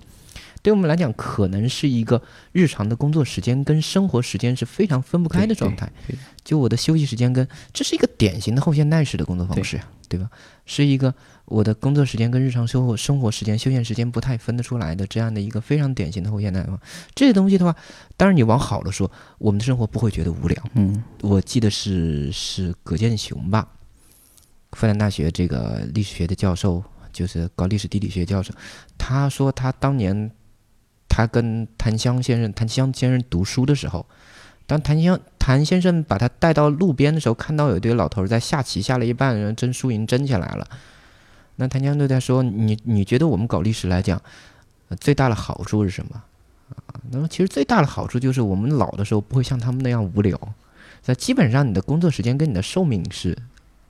[0.63, 5.91] 对我们来讲，可能是一个日常的工作时间跟生活时间是非常分不开的状态。
[6.43, 10.29] 就我的休息时间跟这是一个典型的后现代式的工作方式呀，对吧？
[10.67, 11.11] 是一个
[11.51, 16.79] 我的工作时间跟日常生活生活时间、休闲时间不太分得出来的这样的一个非常典型的后现代化。
[17.13, 17.75] 这些东西的话，
[18.15, 20.63] 当然你往好了说，我们的生活不会觉得无聊。
[20.75, 23.67] 嗯我记得是是葛剑雄吧，
[24.71, 28.53] 复旦大学这个历史学的教授，就是搞历史地理学教授，
[28.97, 30.31] 他说他当年
[31.09, 34.05] 他跟谭湘先生谭湘先生读书的时候，
[34.65, 40.65] 当谭湘谭先生把他带到路边的时候，看到有一堆老头儿在下棋，下了一半，然后争输赢争起来了。
[41.61, 44.19] 那谭江对他说：“你你觉得我们搞历史来讲，
[44.89, 46.23] 呃最大的好处是什么？
[46.87, 50.35] 啊，那么其实最大的好处就是我们老的时候不会像他们那样无聊。
[51.05, 53.37] 那基本上你的工作时间跟你的寿命是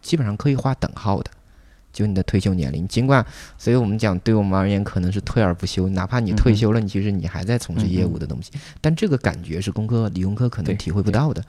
[0.01, 1.31] 基本上可以划等号的，
[1.93, 2.85] 就你的退休年龄。
[2.89, 3.25] 尽管，
[3.57, 11.41] 所以我们讲对我们而言可能是退而不休，哪怕你退休了，你其实你还在从事业务的东西，但这个感觉是工科理工科可能体会不到的，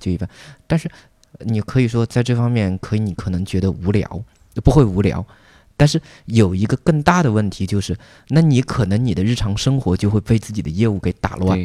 [0.00, 0.26] 就一般。
[0.66, 0.90] 但是
[1.40, 4.22] 你可以说在这方面可以，你可能觉得无聊，
[4.64, 5.22] 不会无聊。
[5.76, 7.96] 但是有一个更大的问题就是，
[8.28, 11.58] 那你可能你的日常生活就会被自己的业务给打乱。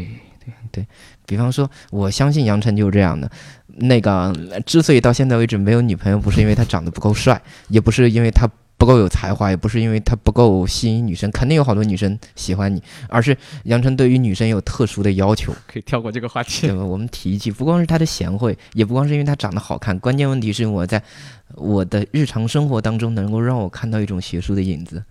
[0.72, 0.86] 对，
[1.26, 3.30] 比方说，我相信杨晨就是这样的。
[3.78, 8.50] 那个呃之所以到现在为止没有女朋友，不是因为他长得不够帅，也不是因为他
[8.82, 15.54] 不够有才华，也不是因为他不够吸引女生，肯定有好多女生喜欢你，而是杨晨对于女生有特殊的要求。
[15.72, 16.76] 可以跳过这个话题对。
[16.76, 16.84] 吧？
[16.84, 21.00] 我们提一句，不光是他的贤惠，也不光是因为他长得好看，关键问题是我在
[21.54, 25.04] 我的日常生活当中能够让我看到一种学术的影子。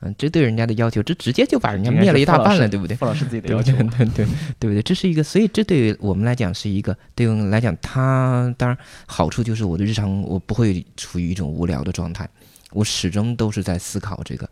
[0.00, 2.96] 嗯，这对人家的要求，这直接就把人家灭了一大半了，对不对？
[2.96, 3.84] 傅老师自己的 要求对？
[3.84, 4.26] 对对
[4.58, 4.82] 对不对？
[4.82, 12.28] 这是一个，所以这对于我们来讲是一个，对我们来讲，它当然好处就是我的日常我不会处于一种无聊的状态，
[12.76, 14.48] 我始终都是在思考这个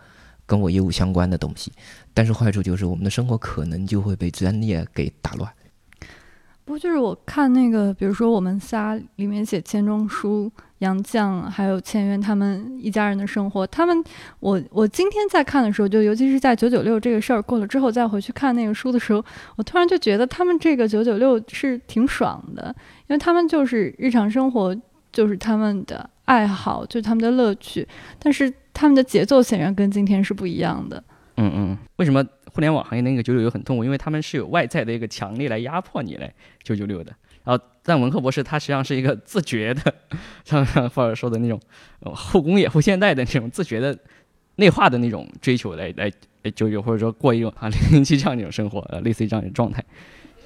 [0.47, 1.73] 跟我业务相关的东西。
[2.13, 5.53] 但是坏处就是我们的生活可能就会被专业给打乱。
[6.67, 14.03] 不就是我看那个，比如说我们仨里面写钱钟书、杨绛还有钱渊他们一家人的生活，他们
[14.41, 19.23] 我我今天在看的时候，就尤其是在九九六这个事儿过了之后，再回去看那个书的时候，
[19.57, 22.75] 我突然就觉得他们这个九九六是挺爽的，
[23.09, 24.75] 因为他们就是日常生活
[25.13, 27.87] 就是他们的爱好，就是他们的乐趣，
[28.19, 31.03] 但是他们的节奏显然跟今天是不一样的。
[31.37, 33.85] 嗯嗯，为什么互联网行业那个九九六很痛苦？
[33.85, 36.33] 因为他们是有外在的一个强力来压迫你来
[36.63, 37.13] 九九六的。
[37.43, 39.95] 然后，但文科博士他实际上是一个自觉的，
[40.45, 41.61] 像像傅老师说的那种
[42.01, 43.99] 呃后工业、后现代的那种自觉的
[44.57, 46.11] 内化的那种追求来来
[46.43, 49.85] 来九九，或者说过一种啊 零零七这样一种生活，呃，类似于这样一种状态。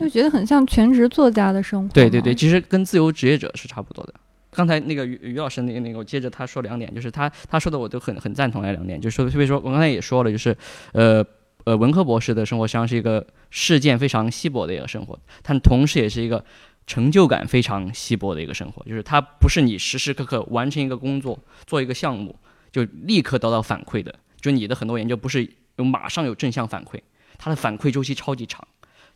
[0.00, 1.92] 就觉得很像全职作家的生活。
[1.92, 4.14] 对对对，，其实跟自由职业者是差不多的。
[4.58, 10.56] 刚才那个于于老师那个那个，我接着他说两点，就是他他说的我都很很赞同那两点，就是说，特别说我刚才也说了，就是
[10.94, 11.24] 呃
[11.62, 16.44] 呃文科博士的生活实际上是一个事件非常稀薄的一个生活，但同时也是一个
[16.88, 22.34] 成就感非常稀薄的一个生活，就是它不是你时时刻刻完成一个工作做一个项目
[22.72, 27.00] 就立刻得到反馈的，就你的很多研究不是有马上有正向反馈，
[27.38, 28.66] 它的反馈周期超级长，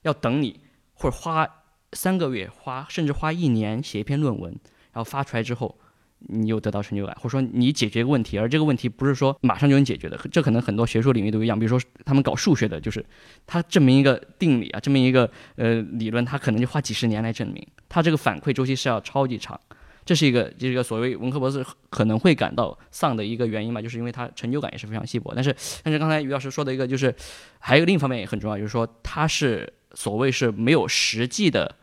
[0.03, 0.61] 要等你
[0.95, 1.49] 或者花
[1.95, 4.57] 三个月，花甚至花一年写一篇论文，
[4.93, 5.79] 然后发出来之后，
[6.19, 11.59] 你又得到成就感，或者说你解决一个问题，而这个问题不是说马上就能解决的，这可能很多学术领域都一样。
[11.59, 13.05] 比如说他们搞数学的，就是
[13.47, 19.59] 他证明一个定理啊，证明一个呃理论，他可能就花几十年来证明，他这个反馈周期是要超级长。
[20.05, 25.33] 这是一个，这是一个所谓文科博士可能会感到丧的一个原因嘛，就是因为他成就感也是非常稀薄。
[25.33, 27.15] 但是，但是刚才于老师说的一个，就是
[27.61, 31.77] 还有另一方面也很重要，就是说他是所谓是没有实际的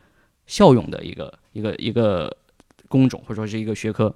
[0.46, 2.36] 效用的一个一个一个
[2.90, 4.12] 工种，或者说是一个学科。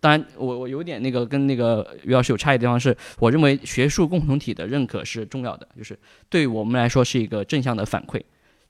[0.00, 5.96] 当然，我我有点那个跟那个于老师有差异的地方是，我认为学术共同体的认可是重要的，就是
[6.28, 8.20] 对我们来说是一个正向的反馈。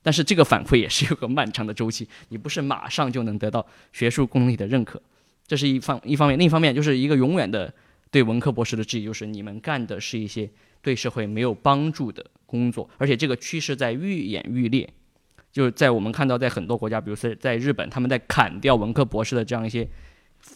[0.03, 5.03] 但是这个反馈也是有个漫长的周期，你不是马上就能得到学术共同体的认可，
[5.47, 6.39] 这是一方一方面。
[6.39, 7.75] 另一方面就是一个永远的
[8.13, 10.49] 对文科博士的质疑，就是你们干的是一些
[10.81, 14.89] 对社会没有帮助的工作，而且这个趋势在愈演愈烈。
[15.57, 19.89] 就是在我们看到，在很多国家，比如说在日本，他们在砍掉文科博士的这样一些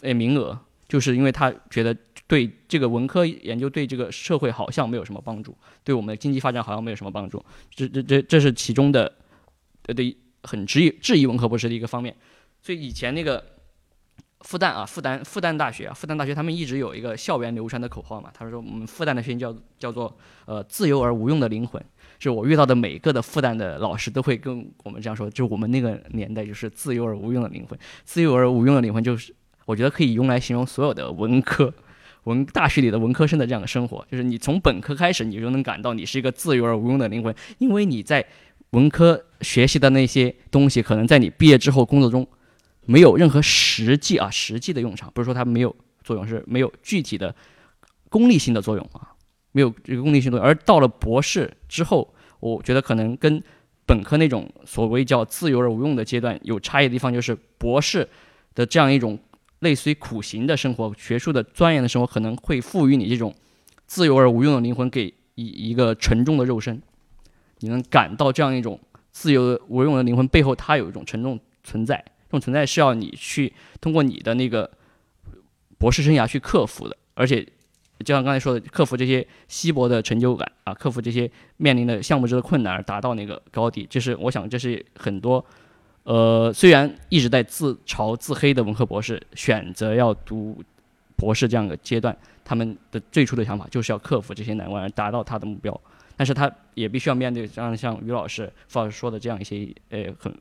[0.02, 7.42] 呃名额，就是因为他觉得对这个文科研究对这个社会好像没有什么帮助，对我们的经济发展好像没有什么帮助。
[7.70, 9.10] 这这这这是其中的
[9.86, 12.14] 呃对很质疑质疑文科博士的一个方面。
[12.60, 13.42] 所以以前那个
[14.40, 21.82] 复旦啊，复旦复旦大学啊，复旦大学他们一直有一个校园流传的口号嘛，他说我们复旦的学生叫叫做呃自由而无用的灵魂。
[22.20, 31.72] 就我遇到的每个的复旦的老师都会跟我们这样说，就我们那个年代就是自由而无用的灵魂，自由而无用的灵魂就是我觉得可以用来形容所有的文科
[32.24, 38.22] 文大学里的文科生的这样的生活，就是你从本科开始，你就能感到你是一个自由而无用的灵魂，因为你在
[38.70, 42.28] 文科学习的那些东西，可能在你毕业之后工作中
[42.85, 47.35] 没有任何实际啊实际的用场，不是说它没有作用，是没有具体的
[48.11, 49.10] 功利性的作用啊，
[49.52, 50.46] 没有这个功利性作用。
[50.46, 53.42] 而到了博士之后，我觉得可能跟
[53.86, 58.08] 本科那种所谓叫自由而无用的阶段有差异的地方，就是博士
[58.54, 59.18] 的这样一种
[59.58, 63.34] 类似于苦行的生活、学术的钻研的生活，可能会赋予你这种
[63.86, 66.80] 自由而无用的灵魂，给一一个沉重的肉身。
[67.58, 74.70] 你能感到这样一种自由无用的灵魂背后，它有一种沉重存在，这种存在是要你去通过你的那个
[75.76, 77.46] 博士生涯去克服的，而且
[78.04, 85.44] 就像刚才说的，克服这些稀薄的成就感啊，克服这些面临的项目制的困难，而达到那个高地，这是我想这是很多
[86.04, 90.62] 呃虽然一直在自嘲自黑的文科博士选择要读
[91.16, 95.78] 博士这样的阶段，他们的最初的想法就是要克服这些难关，而达到他的目标。
[96.16, 100.34] 但是他也必须要面对像像于老师、傅老师说的这样一些呃很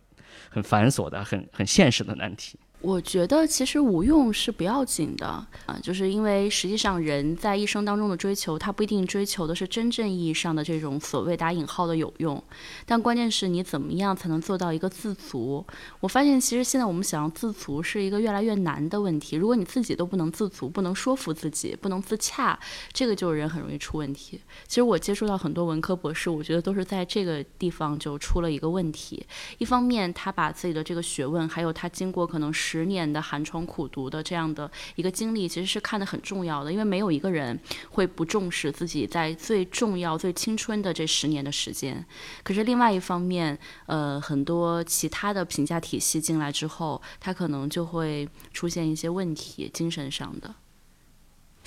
[0.49, 2.57] 很繁琐的、很很现实的难题。
[2.81, 5.27] 我觉得其实无用是不要紧的
[5.65, 12.41] 啊，就是因为实际上人在一生当中的追求，他不一定追求的是真正意义上的这种所谓打引号的有用，
[12.85, 15.65] 但关键是你怎么样才能做到一个自足。
[15.99, 19.35] 我发现其实现在我们想要自足是一个越来越难的问题。
[19.35, 22.57] 如果你自己都不能自足，不能说服自己，不能自洽，
[22.93, 24.39] 这个就是人很容易出问题。
[24.69, 29.25] 其实我接触到很多文科博士，我觉得都是在这个地方就出了一个问题。
[29.57, 32.68] 一方面他把自己的这个学问，还有他经过可能是。
[32.69, 42.05] 十年的寒窗苦读的这样的一个经历，其实是看得很重要的，因为没有一个人会不重视自己在最重要、最青春的这十年的时间。
[42.43, 50.53] 可是另外一方面，呃，很多其他的评价体系进来之后，他可能就会出现一些问题，精神上的。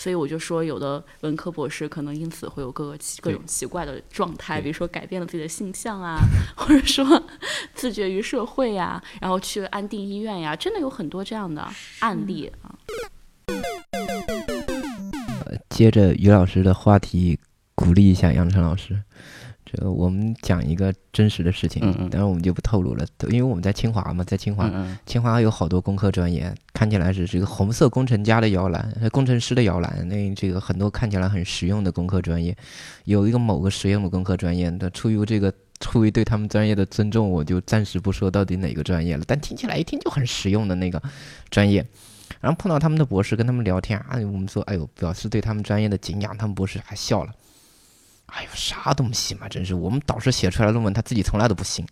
[0.03, 6.19] 所以我就说，有的文科博士可能因此会有各个奇各种奇怪的状态，比如说改变了自己的性向啊，
[6.59, 7.23] 或者说
[7.73, 11.65] 自绝于社会呀，然后去安定医院呀，真的有很多这样的
[12.01, 12.75] 案例啊。
[15.71, 17.39] 接着于老师的话题，
[17.77, 19.01] 鼓励一下杨晨老师。
[19.73, 21.81] 这个我们讲一个真实的事情，
[22.11, 30.07] 当然我们就不透露了，因为我们在清华嘛，在清华，嗯清华有好多工科专业，看起来是这个红色工程家的摇篮，工程师的摇篮。
[30.09, 32.55] 那这个很多看起来很实用的工科专业，
[33.05, 39.25] 有一个某个实用的工科专业，那出于这个 出于对他们专业的尊重，我就暂时不说到底哪个专业了。
[39.27, 41.03] 但听起来一听就很实用的那个
[41.51, 41.85] 专业，
[42.41, 47.33] 然后碰到他们的博士，跟他们聊天啊，我们说，哎呦，表示对他们专业的敬仰，他们博士还笑了。
[48.35, 49.75] 哎呦，啥东西嘛，真是！
[49.75, 51.87] 我们导师写出来的论文，他自己从来都不信。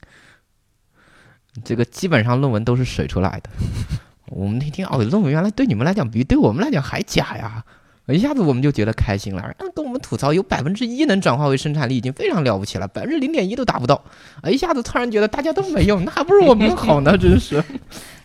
[1.65, 3.51] 这个基本上论文都是水出来的。
[4.31, 7.65] 我们那天哦，论文原来对你们来讲比对我们来讲还假呀！
[8.07, 9.55] 一下子我们就觉得开心了。
[9.75, 13.95] 跟我们吐槽有百分之一能转化为生产力，已经非常了不起了，百分之零点一都达不到。
[14.41, 17.63] 啊一下子突然觉得大家都没用，那还不如我们好呢， 真是。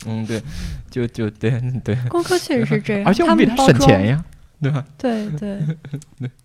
[0.08, 0.42] 嗯，对，
[0.90, 1.96] 就就对对。
[2.10, 4.26] 工科确实是这样，而且我们比他省钱呀，
[4.62, 4.86] 对吧？
[4.98, 5.60] 对对。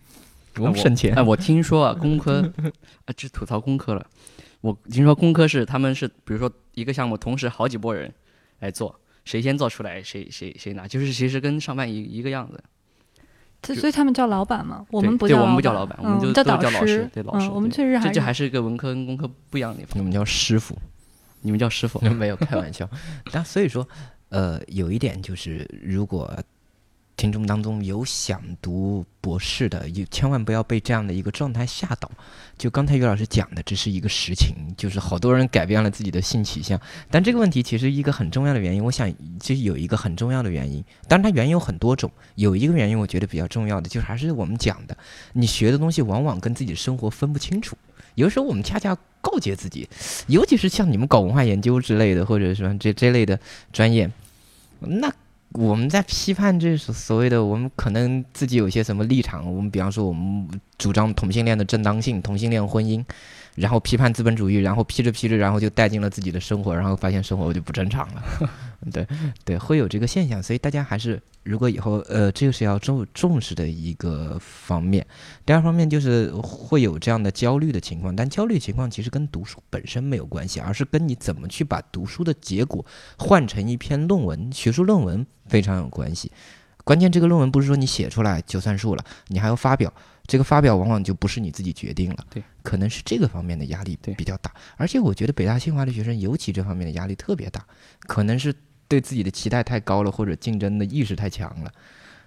[0.59, 1.15] 我们省钱。
[1.15, 2.41] 哎，我听说啊，工科
[3.07, 4.07] 啊，这吐槽工科了。
[4.61, 8.13] 我听说工科是他们是，比如说一个项目同时好几拨人
[8.59, 12.63] 来做，谁先做出来谁谁谁拿，就是其实跟上班一一个样子。
[13.75, 15.37] 所以他们叫老板嘛，我们不叫。
[15.37, 17.09] 对，我们不叫老板，我们就都叫老师。
[17.13, 19.99] 对老师，我们确实还这这还是一个文科跟工科不一样的地方。
[19.99, 20.77] 我们叫师傅，
[21.43, 22.01] 你们叫师傅？
[22.09, 22.89] 没有开玩笑。
[23.33, 23.87] 那所以说，
[24.31, 26.31] 呃，有一点就是，如果。
[27.21, 32.11] 听众当中有想读博士的，也千万不要被这样的一个状态吓倒。
[32.57, 36.81] 就刚才于老师讲的，这是一个实情，就是好多人改变了自己的性取向。
[37.11, 42.11] 但这个问题其实一个很重要的原因，我想其实有一个很重要的原因，当然它原因有很多种。
[42.37, 44.97] 有一个原因我觉得比较重要的，就是还是我们讲的，
[45.35, 47.77] 你学的东西往往跟自己的生活分不清楚。
[48.15, 49.87] 有时候我们恰恰告诫自己，
[50.29, 53.39] 尤其是像你们搞文化研究之类的，或者说这这类的
[53.75, 54.11] 专业，
[54.79, 55.13] 那。
[55.53, 59.53] 我们在批判这所谓的，我们可能自己有些什么立场。
[59.53, 63.05] 我们比方说，我们主张同性恋的正当性，同性恋婚姻。
[63.61, 68.23] 然后批判资本主义，然后批着批着，然后就带进了自己的生活，然后发现生活就不正常了。
[68.91, 69.07] 对
[69.45, 75.07] 对，会有这个现象，所以大家还是如果以后呃，这个是要重重视的一个方面。
[75.45, 82.83] 第二方面就是会有这样的焦虑的情况，但焦虑情况其实跟读书本身没有关系，而是跟你怎么去把读书的结果
[83.19, 86.33] 换成一篇论文，学术论文非常有关系。
[86.83, 89.93] 关键这个论文不是说你写出来就算数了，你还要发表。
[90.31, 97.61] 这个发表往往就不是你自己决定了，对，可能是这个方面的压力比较大，而且我觉得北大清华的学生尤其这方面的压力特别大，
[98.07, 98.55] 可能是
[98.87, 101.71] 对自己的期待太高了，或者竞争的意识太强了。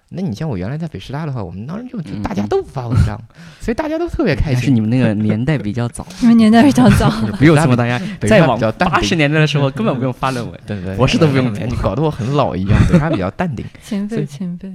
[0.10, 3.18] 那你像我原来在北师大的话，我们当时就大家都不发文章，
[3.62, 4.76] 所以大家都特别开还是心。
[4.76, 7.98] 你们那个年代比较早， 你们年代比较早， 不用这么大家
[8.28, 10.60] 再 往八十年代的时候根本不用发论文。
[10.68, 13.66] 对对，博士都不用哎你搞得我很老一样，对他比较淡定。
[13.82, 14.72] 前辈前辈。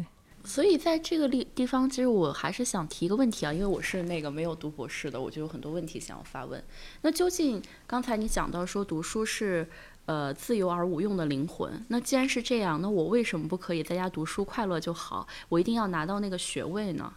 [0.49, 6.65] 所以在这个地地方，其实我还是想提一个问题啊，因为我是那个没有读博士的，我就有很多问题想要发问。
[7.03, 9.69] 那究竟刚才你讲到说读书是
[10.07, 15.29] 呃自由而无用的灵魂，那既然是这样，那我为什么不可以在家读书快乐就好？
[15.51, 17.13] 我一定要拿到那个学位呢？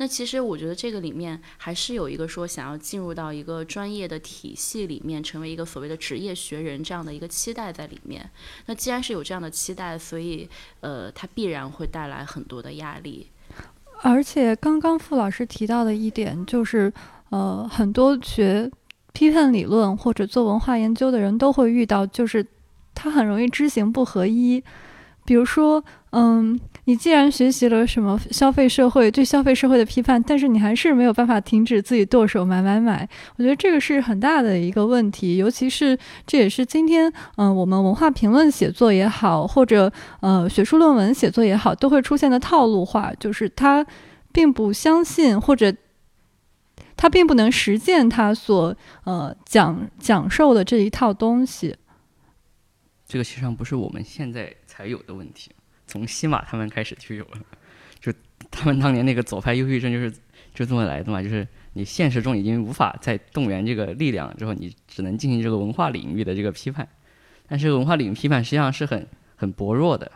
[0.00, 8.30] 那其实我觉得这个里面还是有一个说想要进入到一个专业的体系里面，成为一个所谓的职业学人这样的一个期待在里面。
[8.64, 10.48] 那既然是有这样的期待，所以
[10.80, 13.26] 呃，它必然会带来很多的压力。
[14.00, 16.90] 而且刚刚傅老师提到的一点就是，
[17.28, 18.70] 呃，很多学
[19.12, 22.46] 批判理论或者做文化研究的人都会遇到，就是
[22.94, 24.64] 他很容易知行不合一。
[25.26, 26.58] 比如说，嗯，
[26.90, 33.08] 你既然学习了什么消费社会对消费社会的批判，但是你还是没有办法停止自己剁手买买买。
[33.36, 43.86] 我觉得这个是很大的一个问题，尤其是这也是今天，嗯、我们文化评论写作也好，或者呃学术论文写作也好，都会出现的套路化，就是他
[44.32, 45.72] 并不相信或者。
[46.96, 51.76] 他并不能实践他所呃讲讲授的这一套东西，
[53.06, 55.50] 这个实际上不是我们现在才有的问题，
[55.90, 57.40] 从西马他们开始就有了，
[58.00, 58.12] 就
[58.50, 60.10] 他们当年那个左派忧郁症就是
[60.54, 66.88] 就这么来的嘛，就是你现实中已经无法再动员这个力量之后，你只能进行这个文化领域的这个批判，
[67.48, 70.10] 但是文化领域批判实际上是很很薄弱的，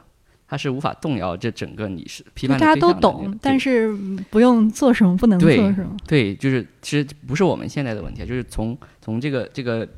[0.49, 5.97] 它是无法动摇这整个你是批判的大家都懂，但是嗯不用做什么，不能做什么。
[6.07, 9.89] 对，就是其实不是我们现在的问题，就是从从这个这个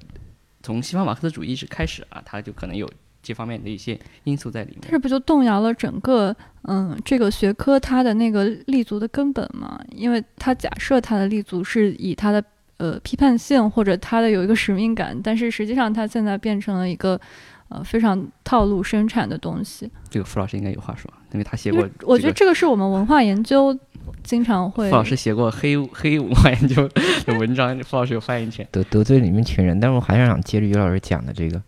[0.63, 2.91] 从西方马克思主义是开始啊，它就可能有
[3.27, 4.83] 这方面的一些因素在里面。
[4.89, 9.81] 这不就动摇了整个嗯这个学科它的那个立足的根本吗？
[9.91, 12.43] 因为它假设它的立足是以它的
[12.77, 17.21] 呃批判性或者它的有一个使命感，但是实际上它现在变成了一个
[17.69, 19.91] 呃非常套路生产的东西。
[20.09, 23.77] 这个傅老师应该有话说，因为他写因过、为我觉得这个是我们文化研究
[24.23, 26.89] 经常会傅老师写过黑黑文化研究
[27.25, 28.67] 的文章， 傅老师有发言权。
[28.71, 31.61] 得得罪你们一群人，但是我还是想接着于老师讲的这个，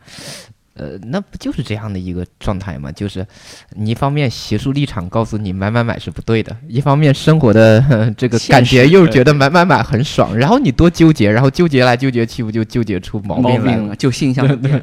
[0.78, 2.90] 呃，那不就是这样的一个状态吗？
[2.92, 3.26] 就是
[3.74, 13.96] 你一方面学术立场告诉你买买买是不对的，一方面生活的、 呃这个感觉又觉得买买买很爽，然后你多纠结，然后纠结来纠结去，不就纠结出毛毛病来了，？
[13.96, 14.82] 就性向变了。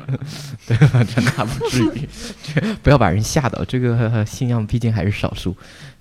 [0.67, 2.07] 这那 不至于，
[2.83, 3.63] 不要把人吓到。
[3.65, 5.55] 这个呃信仰毕竟还是少数，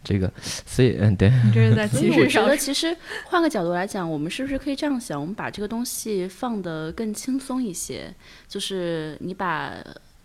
[0.05, 5.19] 这个所以嗯对， 你这是在所以我觉得，其实换个角度来讲，我们是不是可以这样想？
[5.21, 8.15] 我们把这个东西放得更轻松一些，
[8.47, 9.75] 就是你把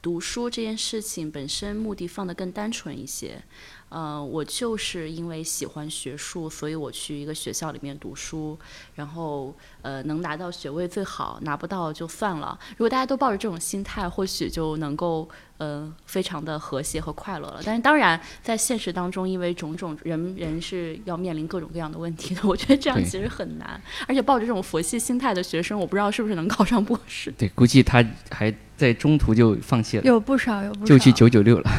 [0.02, 3.42] 读书这件事情本身目的放得更单纯一些。
[3.90, 8.58] 呃，我就是因为喜欢学术，所以我去一个学校里面读书，
[8.96, 12.58] 然后呃能拿到学位最好，拿不到就算了。
[12.72, 15.28] 如果大家都抱着这种心态，或许就能够
[15.58, 17.62] 呃非常的和谐和快乐了。
[17.66, 23.82] 但是当然，在现实当中，因为种种人人是要面临各种各样的问题的，我觉得这样其实很难。
[24.08, 27.32] 而且抱着这种佛系心态的学生，我不知道是不是能考上博士。
[27.32, 31.70] 对，估计他还在中途就放弃了，有不少有不少，就去九九六了。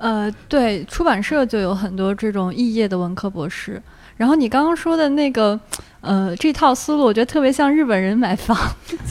[0.00, 3.80] 呃，对，出版社就有很多这种异业的文科博士。
[4.16, 5.58] 然后你刚刚说的那个，
[6.00, 8.56] 呃，这套思路，我觉得特别像日本人买房，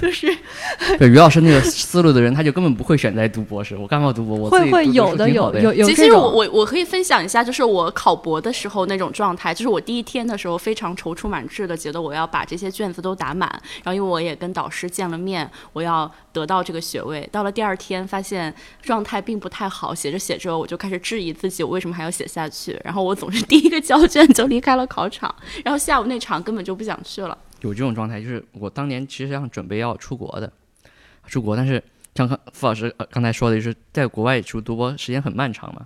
[0.01, 0.27] 就是
[0.97, 3.77] 对，于老师那个思路的人，他就根本不会选择读博士。
[3.77, 4.35] 我干嘛读博？
[4.35, 13.47] 我会会有的有的有有其实我我我可以分享一下，就是我考博的时候那种状态，就是我第一天的时候非常踌躇满志的，觉得我要把这些卷子都打满，
[13.83, 17.27] 然后因为我也跟导师见了面，我要得到这个学位。
[17.31, 22.79] 到了第二天，发现状态并不太好，写着写着我就开始质疑自己，我为什么还要写下去？
[22.83, 25.33] 然后我总是 第一个交卷就离开了考场，
[25.63, 27.38] 然后下午那场根本就不想去了。
[27.59, 30.49] 有这种状态，就是我当年其实想准备要出国的，
[31.27, 31.84] 出国，但是
[32.15, 35.86] 像刚傅老师刚才说的，就是在国外读读博时间很漫长嘛，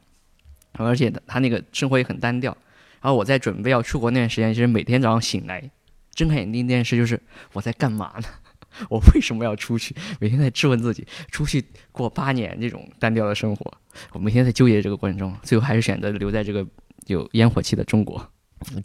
[0.74, 2.56] 而且他那个生活也很单调。
[3.02, 5.68] 然后我在准备要出国那段时间，其实每天早上醒来，
[6.12, 7.20] 睁开眼第一件事就是
[7.54, 8.28] 我在干嘛呢？
[8.90, 9.96] 我为什么要出去？
[10.20, 13.74] 每天在质问自己，出去过八年这种单调的生活，
[14.12, 16.66] 我每天在纠结这个过程中，最后还是选择留在这个
[17.08, 18.30] 有烟火气的中国。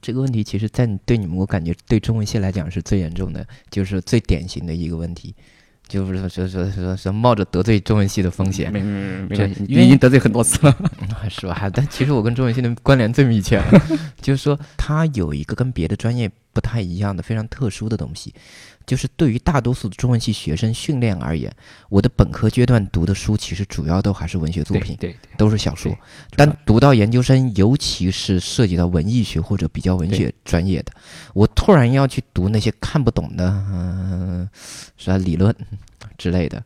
[0.03, 5.35] 这个问题其实，在对你们，我感觉对中文系来讲是最严重的，就是最典型的一个问题，
[5.87, 9.37] 就是说说说说说冒着得罪中文系的风险，没没没
[9.69, 10.77] 没已经得罪很多次了。
[11.31, 11.71] 是吧？
[11.73, 13.83] 但其实我跟中文系的关联最密切了，
[14.21, 18.35] 就是说它有一个跟别的专业不不太一样的、非常特殊的东西。
[18.89, 21.53] 就是对于大多数的中文系学生训练而言，
[21.91, 25.95] 我的本科阶段读的书其实主要都还是文学作品，对对，都是小说。
[26.35, 30.93] 但读到研究生，尤其是涉及到文艺学或者比较文学专业的，
[31.35, 34.49] 我突然要去读那些看不懂的，嗯、
[34.97, 35.19] 是吧？
[35.19, 35.55] 理论
[36.17, 36.65] 之类的。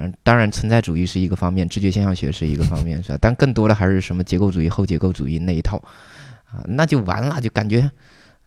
[0.00, 3.18] 嗯，当然，存在主义是一个方面，知觉现象学是一个方面，是吧？
[3.20, 5.76] 但更多的还是什么结构主义、后结构主义那一套，
[6.52, 7.90] 啊，那就完了，就感觉，嗯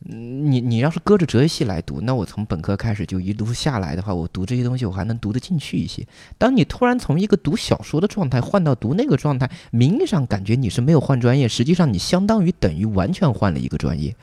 [0.04, 6.06] 你你要是搁着哲学系来读，那我从本科开始就一路下来的话，我读这些东西我还能读得进去一些。
[6.40, 14.16] 当你突然从一个读小说的状态换到读那个状态，名义上感觉你是没有换专业，实际上你相当于等于完全换了一个专业。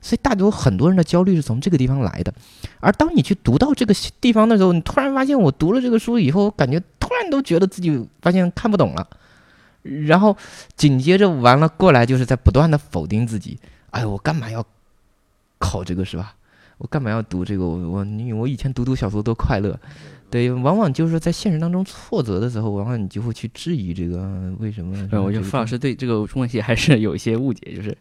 [0.00, 2.32] 所以大多很多人的焦虑是从这个地方来的，
[2.80, 9.06] 而当你去读到这个地方的时候，你突然发现我读了这个书以后，感觉突然都觉得自己发现看不懂了，
[9.82, 10.34] 然后
[10.74, 13.58] 紧接着完了过来就是在不断的否定自己，
[13.90, 14.64] 哎，我干嘛要
[15.60, 16.34] 考这个是吧？
[16.78, 17.64] 我干嘛要读这个？
[17.64, 19.78] 我我你我以前读读小说多快乐，
[20.30, 24.96] 对，往往就是在现实当中挫折的时候，往往你就会去质疑这个为什么？
[25.08, 27.96] 对，我觉得这个傅老师对这个中文系还是有一些误解，就是，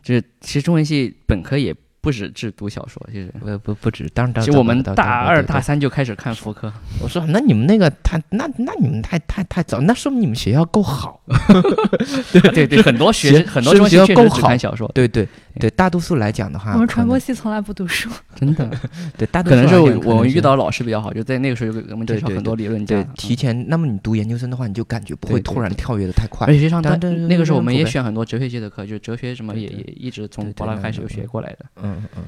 [0.00, 3.34] 就是其实中文系本科也不止只读小说，其实。
[3.40, 11.20] 不不不止，当然其实我们大二、大三就开始看福柯，我说那你们那个太那那你们太太太早，那说明你们学校够好。
[12.32, 15.26] 对对对，很多学学很多中文系确实看小说，对对
[15.58, 18.70] 对，大多数来讲的话，我们传播系从来不读书， 真的。
[19.18, 23.68] 对大多可能是我们遇到老师比较好，就在那个时候就给我们介绍很多对对对理论家对，提前。
[23.68, 26.52] 那么你读研究生的话，你就感觉不会突然跳跃的太快而。
[26.52, 32.22] 且实际上他当然这那个时候我们也选很多哲学系的课，就是哲学什么也也一直从对对那柏拉开始就学过来的嗯嗯，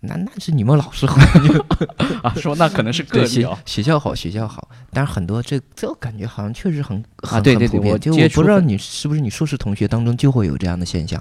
[0.00, 1.18] 那那是你们老师好，
[2.22, 2.32] 啊。
[2.36, 3.58] 说那可能是学例哦。
[3.66, 11.20] 学校好，学校好，但是很多这这我感觉好像确实很很对对对很普遍我就我不知道你是不是你硕士同学当中就会有这样的现象。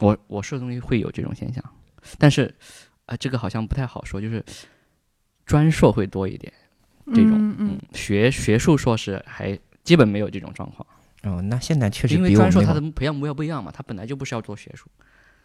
[0.00, 1.62] 我我说的东西会有这种现象，
[2.18, 2.54] 但是
[3.06, 4.44] 啊、这个好像不太好说，就是
[5.46, 6.52] 专硕会多一点，
[7.06, 10.86] 这种嗯嗯嗯，学学术硕士还基本没有这种状况，
[11.22, 14.88] 哦，那现在确实因为专硕它的培养目标不一样嘛，它本来就不是要做学术，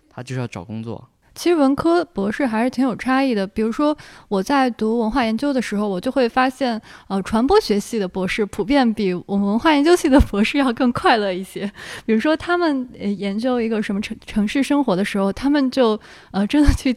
[0.10, 1.10] 它就是要找工作。
[1.36, 3.46] 其实文科博士还是挺有差异的。
[3.48, 3.96] 比如说
[4.28, 11.70] 我在读文化研究的时候，我就会发现，呃，传播学系的博士普遍比我们文化研究系的博士要更快乐一些。
[12.06, 16.00] 比如说他们研究一个什么城城市生活的时候，他们就
[16.32, 16.96] 呃真的去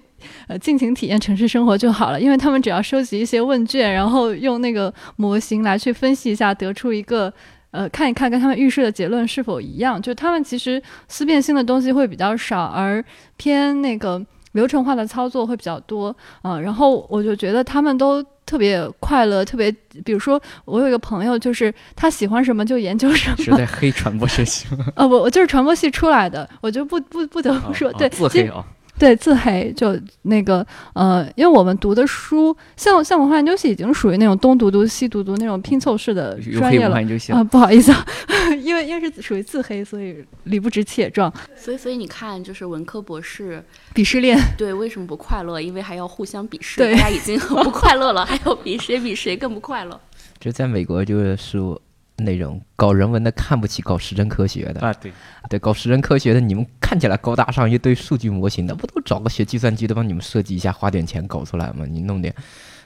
[0.49, 7.33] 呃尽情体验城市生活就好了，因为他们只要收集一些问卷，然后用那个模型来去分析一下，得出一个。
[7.77, 13.05] 呃，看一看跟他们预设的结论是否一样，就他们其实思辨性的东西会比较少，而
[13.37, 19.71] 偏那个流程化的操作会比较多，嗯、然后我就觉得他们都特别快乐，特别，
[20.03, 24.87] 比如说我有一个朋友，就是他喜欢什么就研究什么，是在黑传播学习吗？
[24.95, 28.65] 呃，我我就是传播系出来的，我就不不不得不说，对，自黑啊，
[28.99, 36.97] 对自黑就那个呃，因为我们读的书，像像文化研究系已经属于那种东读读西读读那种拼凑式的专业了。
[37.31, 38.07] 啊、不好意思啊，
[38.63, 43.63] 因为因为是属于自黑，所以理不直气也壮，所以，所以你看，就是文科博士
[43.95, 44.39] 鄙视链。
[44.57, 45.61] 对为什么不快乐？
[45.61, 50.01] 因为还要互相鄙视，对大家已经很 不快乐了，还要比谁比谁更不快乐。
[50.39, 51.81] 就在美国就是说
[52.19, 55.13] 那种搞人文的看不起搞实证科学的，啊，对，
[55.51, 61.85] 对，搞实证科学的你们看起来高大上一堆数据模型的，不都找个学计算机的帮你们设计一下，花点钱搞出来吗？
[61.89, 62.35] 你弄点。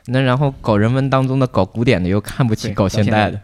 [0.06, 3.38] 那然后搞人文当中的搞古典的又看不起搞现代的，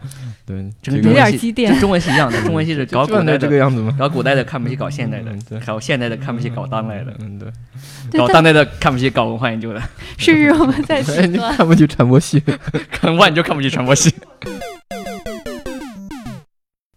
[0.47, 0.57] 对，
[0.87, 3.95] 有点积淀中文是一样的，中文系是搞古代就这个的，样子吗？
[3.99, 5.33] 搞古代的看不起搞现代的
[5.67, 9.83] 搞现代的看不起搞当代的，嗯，对，搞当代的看不起搞文化研究的，
[10.17, 11.03] 是日我们在。
[11.57, 12.41] 看不起传播系，
[12.91, 14.13] 看文化研究看不起传播系。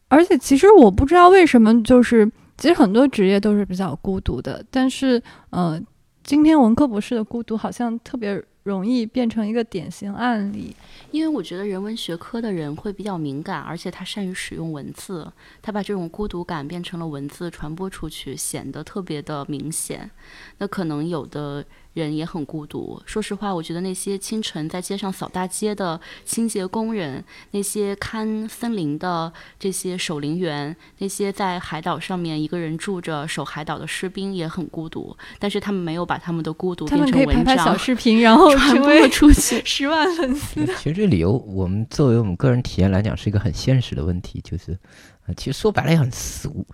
[0.10, 5.80] 而且其实我不知道为什么，就是其实很多职业都是比较孤独的，但是呃，
[6.24, 10.76] 今天文科博士的孤独好像特别容易变成一个典型案例。
[11.12, 15.32] 因为我觉得人文学科的人会比较敏感，而且他善于使用文字，
[15.62, 20.10] 他把这种孤独感变成了文字传播出去，显得特别的明显。
[20.58, 23.02] 那可能有的人也很孤独。
[23.06, 39.62] 说实话，我觉得那些清晨在街上扫大街的清洁工人，那些看森林的这些守林员，那些在海岛上面一个人住着守海岛的士兵也很孤独，但是他们没有把他们的孤独变成文可以拍拍小章视频，然后 传播出去。
[39.66, 40.66] 十万粉丝。
[40.78, 44.78] 其实这理由，我们作为我们个人体验来讲，是一个很现实的问题，就是，
[45.26, 46.66] 呃其实说白了也很俗，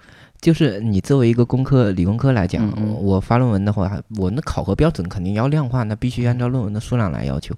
[0.41, 7.55] 就是你作为一个工科、理工科来讲，嗯嗯我发论文的话，我那考核标准肯定要量化，那必须按照论文的数量来要求。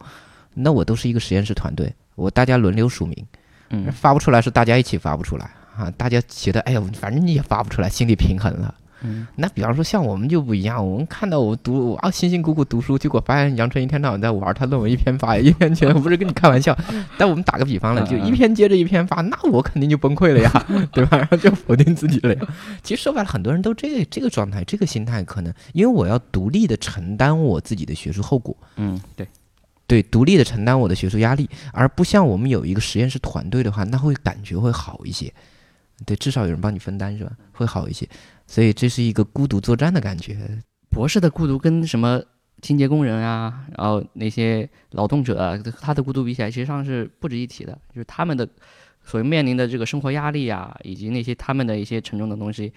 [0.54, 3.26] 那我都是一个实验室团队，我大家轮流署名，
[3.70, 8.74] 嗯，发不出来是大家一起发不出来啊，大家觉得哎呀，反正你也发不出来，心里平衡了。
[9.02, 16.78] 嗯，那比方说像我们就不一样，我们看到我读啊辛辛苦苦读书，结果发现杨晨一天到晚在玩他论文一篇发一篇接，不是跟你开玩笑。
[17.18, 21.18] 但我们打个比方了，就一篇接着一篇发，那我肯定就崩溃了呀，对吧？
[21.18, 22.48] 然后就否定自己了呀。
[22.82, 28.56] 其实说白了，很多人都这这个状态，这个心态，可能因为我要独立的承担我自己的学术后果。
[28.78, 29.28] 嗯，对。
[29.89, 35.32] 对，独立的承担我的学术压力，而不像我们有一个实验室团队的话，那会感觉会好一些。
[36.06, 37.32] 对，至少有人帮你分担，是吧？
[37.54, 38.06] 会好一些。
[38.48, 40.36] 所以这是一个孤独作战的感觉。
[40.89, 42.20] 博士的孤独跟什么
[42.62, 47.78] 清洁工人啊，然后那些劳动者，他的孤独比起来，实际上是不值一提的。
[47.93, 48.50] 就是他们的
[49.04, 52.74] 所面临的这个生活压力啊，以及那些他们的一些沉重的东西，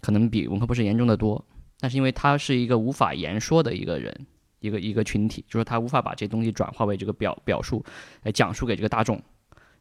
[0.00, 1.44] 可能比文科博士严重的多。
[1.80, 4.26] 但是因为他是一个无法言说的一个人。
[4.60, 7.84] 一个一个群体，就是他无法把这些东西转化为这个表表述
[8.22, 9.20] 来讲述给这个大众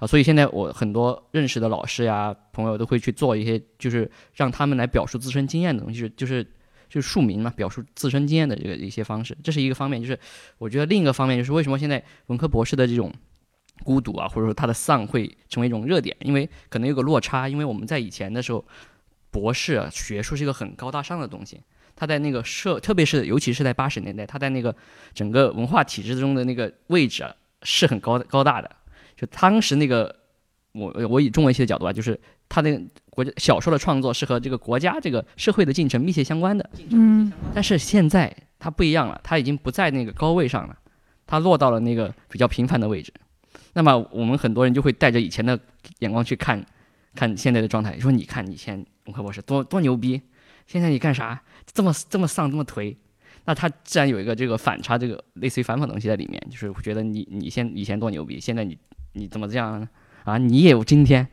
[0.04, 6.44] 啊，所以现在我很多认识的老师呀朋友都会去做一些，就是让他们来表述自身经验的东西，就是
[6.90, 10.02] 就是庶民嘛，表述自身经验的这个一些方式，这是一个方面。
[10.02, 10.20] 就是
[10.58, 13.14] 我觉得另一个方面就是为什么现在文科博士的这种
[13.86, 18.66] 孤独啊，或者说他的丧会成为一种热点，因为可能有个落差，因为我们在以前的时候，
[19.32, 21.62] 博士啊、学术是一个很高大上的东西。
[21.96, 24.76] 他在那个社，特别是尤其是在八十年代，他在那个
[25.14, 28.70] 整个文化体制中的那个位置啊，是很高高大的。
[29.16, 30.16] 就当时那个，
[30.74, 36.70] 我我以中文系的角度啊，就是他那个国家小说的创作是和这个国家这个社会的进程密切相关的。
[36.90, 37.32] 嗯。
[37.54, 40.78] 但是现在他不一样了，他已经不在那个高位上了，
[41.26, 43.14] 他落到了那个比较平凡的位置。
[43.74, 45.60] 那么我们很多人就会带着以前的
[46.00, 46.64] 眼光去看，
[47.16, 50.22] 看现在的状态，说你看以前文科博士多多牛逼。
[50.66, 51.42] 现在你干啥？
[51.74, 52.96] 这么这么丧，这么颓，
[53.44, 58.78] 那他自然有一个这个反差，这个类似于反讽的东西在里面，就是觉得你你现以前多牛逼，现在你
[59.14, 59.88] 你怎么这样呢？
[60.24, 60.38] 啊？
[60.38, 61.28] 你也有今天，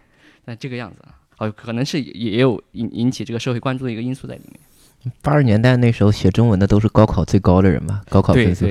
[0.45, 4.61] 那这个样子啊，哦，可能是也有引引起这个社会关注的一个因素在里面。
[5.23, 8.67] 八十年代那时候写中文的都是高考最高的人嘛，高考分数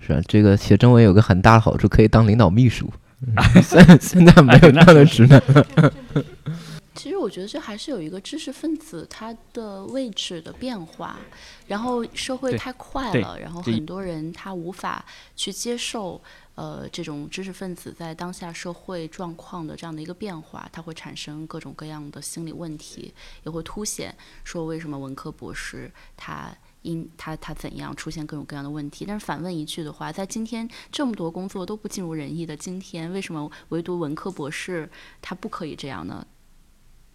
[0.00, 0.20] 是吧？
[0.26, 2.90] 这个写中文有个很大的好处，可以当领导秘书。
[3.62, 5.40] 现现在没有那样的职能。
[6.94, 11.18] 其实我觉得这还是有一个知识分子他的位置的变化，
[11.66, 15.04] 然后社会太快了，然后很多人他无法
[15.34, 16.18] 去接受
[16.56, 26.52] 呃这种知识分子在当下社会状况的这样的一个变化，它会产生各种各样的心理问题，也会凸显说为什么文科博士他
[26.82, 29.04] 因他他怎样出现各种各样的问题。
[29.06, 34.90] 但是反问一句的话，在今天这么多工作都不尽如人意的今天，为什么唯独文科博士
[35.22, 36.26] 他不可以这样呢？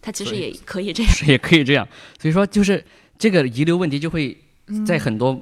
[0.01, 1.87] 他其实也可以这样，也可以这样。
[2.19, 2.83] 所以说，就是
[3.19, 4.35] 这个遗留问题就会
[4.85, 5.39] 在很多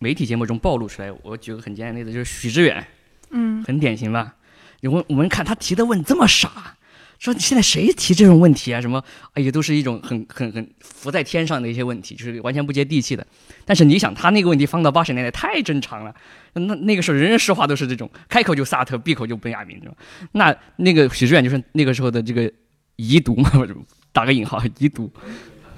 [0.00, 1.12] 媒体节目中暴露出来。
[1.22, 2.84] 我举个很简单的例子，就是许知远，
[3.32, 4.34] 嗯，很典型吧？
[4.80, 6.76] 你问我们看他提的问这么傻，
[7.18, 8.80] 说现在谁提这种问题啊？
[8.80, 9.02] 什么？
[9.34, 13.26] 哎呀，都是一种很很很浮在天上的一些问题，就是完全不接地气的。
[13.64, 16.14] 但是你想，他那个问题放到八十年代太正常了，
[16.54, 19.94] 那那个时候人人说话都是这种，开口就萨特，闭口就本雅明，是吧？
[20.32, 22.52] 那那个许志远就是那个时候的这个。
[22.96, 23.50] 遗毒嘛，
[24.12, 25.10] 打个引号，遗毒。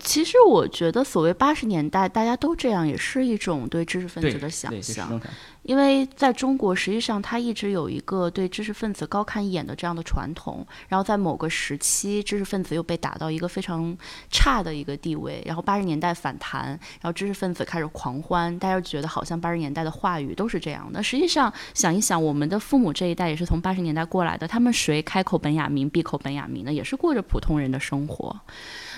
[0.04, 5.20] 其实我觉得，所谓八十年代大家都这样，也是一种对知识分子的想象。
[5.62, 10.64] 因为在中国，实际上它一直有一个对知识分子高看一眼的这样的传统。
[10.88, 13.96] 然后在某个时期，知识分子又被打到一个非常
[14.30, 15.42] 差的一个地位。
[15.46, 21.02] 然后八十年代反弹，然后知识分子开始狂欢，大家觉得好像八十年代的话语都是这样的。
[21.02, 28.38] 实际上想一想，我们的父母这一代也是从八十年代过来的，他们谁开口本雅明，闭口本雅明呢，也是过着普通人的生活。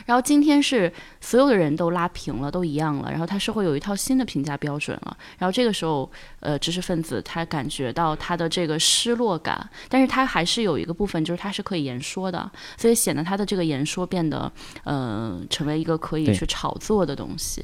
[0.05, 3.11] 然后今天是所有的人都拉平了，都一样了。
[3.11, 5.17] 然后他是会有一套新的评价标准了。
[5.39, 14.51] 然后这个时候，呃，知识分子他感觉到他的这个失落感，但是他还是有一个部分，就是他是可以言说的，所以显得他的这个言说变得，
[14.85, 17.63] 呃，成为一个可以去炒作的东西。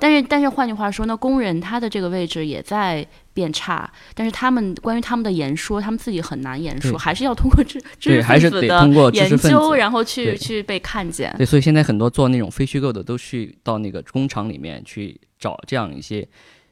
[0.00, 11.32] 但是，但是换句话说，那工人他的这个位置也在变差，但是他们关于他们的言说，他们自己很难言说，还是要通过知知识分子的研究，然后去去被看见。
[11.36, 16.26] 对，所以现在很多做那种非虚构的，都去到那个工厂里面去找这样一些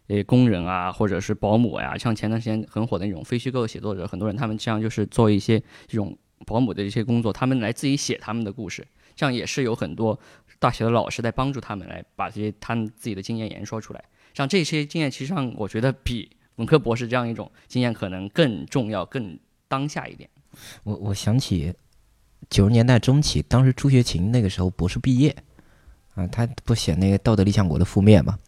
[0.08, 6.16] 呃工人啊，或者是保姆呀，像前段时间很火的那种非虚构写作者，很多人他们这样就是做一些这种
[6.46, 10.18] 保姆的一些工作，他们来自己写他们的故事，这样也是有很多。
[10.58, 14.04] 大学的老师在帮助他们来把这些他们自己的经验言说出来，
[14.34, 19.38] 像这些经验，其实上我觉得比文科博士这样一种经验可能更重要、更
[19.68, 20.28] 当下一点。
[20.82, 21.72] 我我想起
[22.50, 25.36] 九十年代中期，当时朱学勤那个时候博士毕业
[26.14, 28.38] 啊，他不写那个《道德理想国》的覆灭嘛，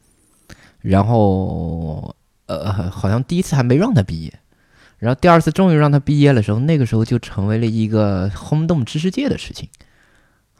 [0.80, 4.40] 然后呃，好像第一次还没让他毕业，
[4.98, 9.68] 然后第二次终于让他毕业的时候，那个时候就成为了一个轰动知识界的事情。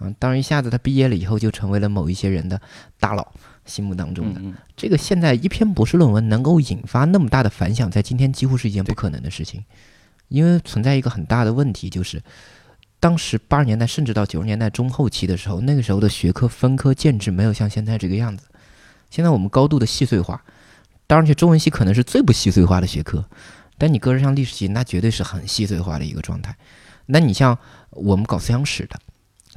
[0.01, 2.61] 啊，当然一下子他毕业了以后就成为了某一些人的
[2.98, 3.32] 大佬
[3.64, 4.40] 心目当中的。
[4.42, 9.62] 嗯这个现在一篇博士论文能够引发那么大的反响，在今天几乎是一件不可能的事情，
[10.28, 12.22] 因为存在一个很大的问题，就是
[12.98, 18.46] 当时八十年代甚至到九十年代中后期的时候，那个时候的学科分科建制没有像现在这个样子。
[19.11, 20.42] 现在我们高度的细碎化，
[21.07, 23.24] 当然，且中文系可能是最不细碎化的学科，
[23.76, 26.57] 但你搁着像历史系，那绝对是很细碎化的一个状态。
[27.07, 27.59] 那你像
[27.90, 28.98] 我们搞思想史的，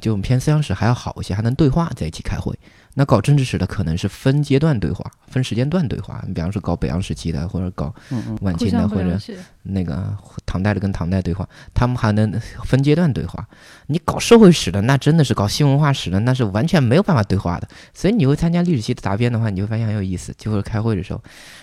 [0.04, 2.54] 就我们偏思想史还要好一些，还能对话在一起开会。
[2.94, 6.22] 那搞政治史的可能是分阶段对话，分时间段对话。
[6.26, 7.94] 你比方说搞北洋时期的，或者搞
[8.40, 9.18] 晚清的，或者。
[9.66, 10.14] 那个
[10.44, 12.30] 唐代的跟唐代对话，他们还能
[12.64, 13.48] 分阶段对话。
[13.86, 17.66] 你搞社会史的，那真的是搞新文化史的，那是完全没有办法对话的。
[17.94, 20.34] 所以你会参加历史系的答辩的话，你会发现很有意思。
[20.36, 21.22] 就会开会的时候，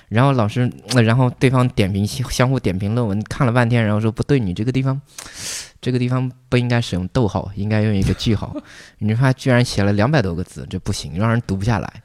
[0.10, 5.00] 然后老师，呃然后对方点评相互点评论文，看了半天，然后说不对，你这个地方，
[5.80, 8.52] 这个地方不应该使用逗号，应该用一个句号。
[8.98, 12.02] 你说他居然写了两百多个字，这不行，让人读不下来。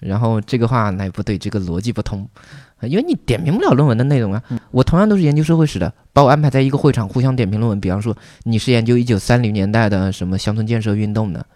[0.00, 2.28] 然后这个话那也不对，这个逻辑不通，
[2.80, 4.42] 呃因为你点评不了论文的内容啊。
[4.70, 7.80] 我同样都是研究社会史的，把我安排在一个会场互相点评论文。
[7.80, 11.46] 比方说你是研究一九三零年代的什么乡村建设运动的，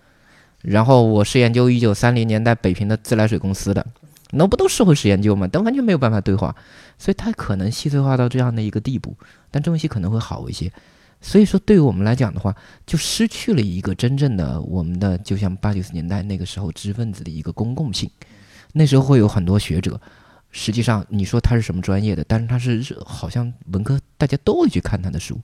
[0.62, 3.84] 然后我是研究一九三零年代北平的自来水公司的，
[4.30, 5.46] 那不都社会史研究吗？
[5.51, 6.55] 但完全没有办法对话，
[6.96, 9.14] 所以它可能细碎化到这样的一个地步。
[9.51, 10.72] 但中文系可能会好一些。
[11.21, 12.55] 所以说，对于我们来讲的话，
[12.87, 18.09] 就失去了一个真正的我们的，就像八九十年代那个时候知识分子的一个公共性。
[18.73, 20.01] 那时候会有很多学者，
[20.51, 25.41] 实际上你说他是什么专业的，但是他是是好像文科大家都会去看他的书，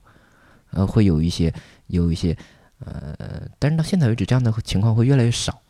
[0.71, 1.53] 呃，会有一些
[1.87, 2.37] 有一些
[2.79, 3.15] 呃，
[3.59, 5.61] 但是到现在为止，这样的情况会越来越少。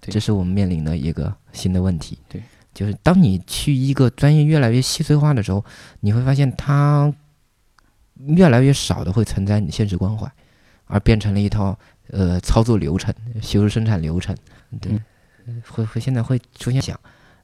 [0.00, 2.18] 这是我们面临的一个新的问题。
[2.28, 2.42] 对，
[2.74, 5.64] 就是当你去一个专业越来越细碎化的时候，
[6.00, 7.14] 你会发现它
[8.26, 10.30] 越来越少的会存在你现实关怀，
[10.86, 11.78] 而变成了一套
[12.10, 14.34] 呃操作流程、学术生产流程。
[14.80, 14.92] 对，
[15.46, 16.98] 嗯会会现在会出现想，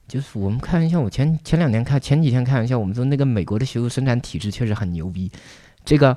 [0.09, 5.31] 就是我们开玩笑，我前前两年开前几天开玩笑，我们说那个美国的学术生产体制确实很牛逼。
[5.83, 6.15] 这个，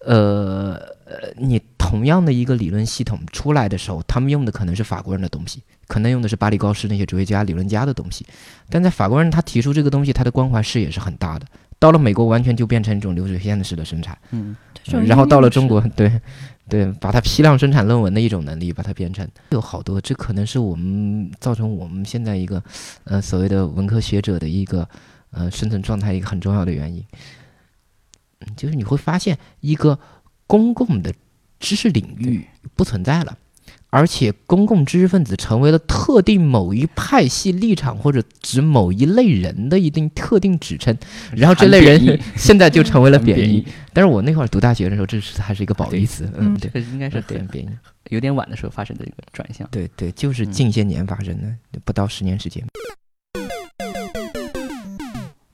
[0.00, 0.72] 呃
[1.04, 8.26] 呃，你同样的一个理论系统出来的时候，他们用的可能是法国人的东西，可能用的是巴黎高师那些哲学家、理论家的东西，
[8.68, 11.46] 但在法国人他提出这个东西，他的关怀视野是很大的。
[11.78, 14.16] 到了美国，完全就变成一种流水线式的生产。
[14.30, 14.56] 嗯，
[15.06, 16.20] 然后到了中国，对，
[16.68, 22.62] 对，把它批量生产论文的一种能力，把它变成有好多，这可能是我们造成我们现在一个
[23.04, 24.88] 呃所谓的文科学者的一个
[25.30, 27.04] 呃生存状态一个很重要的原因，
[28.40, 29.98] 嗯就是你会发现一个
[30.46, 31.12] 公共的
[31.58, 33.36] 知识领域不存在了。
[33.94, 40.96] 而且，公共知识分子成为了特定某一派系立场或者指某一类人的一定特定指称，
[41.36, 43.64] 然后这类人 现在就成为了贬义贬义。
[43.92, 47.68] 但是我那会儿读大学的时候，这是还是一个褒义词，嗯，嗯对，这应该是很贬义，
[48.10, 49.64] 有点晚的时候发生的一个转向。
[49.70, 52.64] 对对，就是嗯近些年发生的，不到十年时间。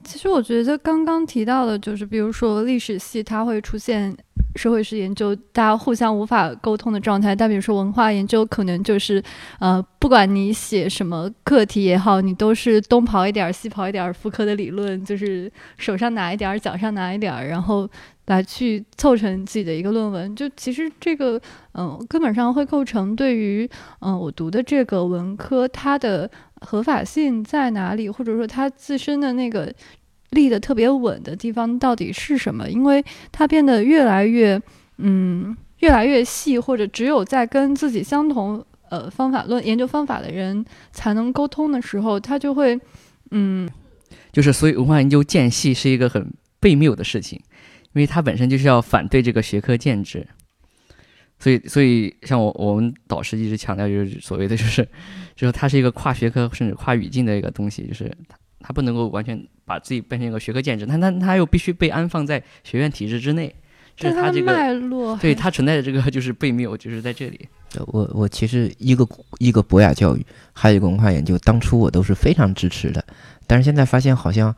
[0.03, 4.17] 其实我觉得刚刚提到的，就是比如说历史系，它会出现
[4.57, 7.35] 社会史研究大家互相无法沟通的状态。
[7.35, 9.23] 但比如说文化研究，可能就是
[9.59, 17.89] 呃，不管你写什么课题也好，你都是东刨一点儿西刨一点儿，福柯的理论，就是手上拿一点儿，脚上拿一点儿，然后
[18.27, 20.35] 来去凑成自己的一个论文。
[20.35, 21.41] 就其实这个
[21.75, 23.69] 嗯、根本上会构成对于
[24.01, 26.29] 嗯、我读的这个文科它的
[26.61, 29.73] 合法性在哪里，或者说它自身的那个
[30.31, 32.69] 立得特别稳的地方到底是什么？
[32.69, 34.61] 因为它变得越来越，
[34.99, 42.79] 嗯，越来越细，或者只有在跟自己相同呃方法论研究方法的人才能沟通的时候，他就会，
[43.31, 43.69] 嗯，
[44.33, 47.41] 就是所以文化研究间隙是一个很悖谬的事情，
[47.93, 50.27] 因为它本身就是要反对这个学科建制。
[51.43, 54.87] 所以，所以像我我们导师一直强调，就是所谓的就是，
[55.35, 58.15] 就是它是一个跨学科甚至跨语境的一个东西，就是
[58.61, 63.55] 它不能够完全把自己变成一个学科建制，但它它又必须被安放在学院体制之内，
[63.97, 67.49] 就是它这个脉络对还它存在的这个就是悖谬，就是在这里。
[67.87, 69.07] 我我其实一个
[69.39, 73.05] 一个博雅教育，还有一个文化研究，当初我都是非常支持的，
[73.47, 74.55] 但是现在发现好像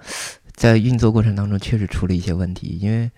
[0.55, 3.11] 在运作过程当中确实出了一些问题，因为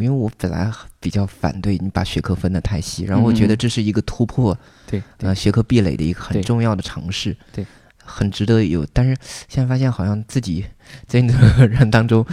[0.00, 3.58] 因为我本来比较反对你把学科分得太细，然后我觉得嗯。
[3.58, 5.28] 这是一个突破对对。
[5.28, 7.66] 呃学科壁垒的一个很重要的尝试，对，
[8.04, 8.86] 很值得有。
[8.92, 9.16] 但是
[9.48, 10.64] 现在发现好像自己
[11.06, 12.24] 在那个 人当中，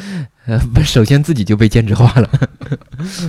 [0.45, 2.30] 呃，不首先自己就被兼职化了。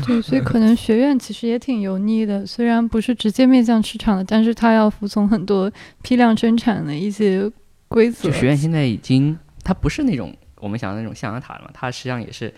[0.07, 5.71] 对，所以可能学院其实也挺油腻的，虽然不是直接面向市场的，但是它要服从很多
[6.03, 7.51] 批量生产的一些
[7.89, 8.29] 规则。
[8.29, 12.53] 就学院现在已经，它不是那种我们想的那种象牙塔了嘛，它实际上也是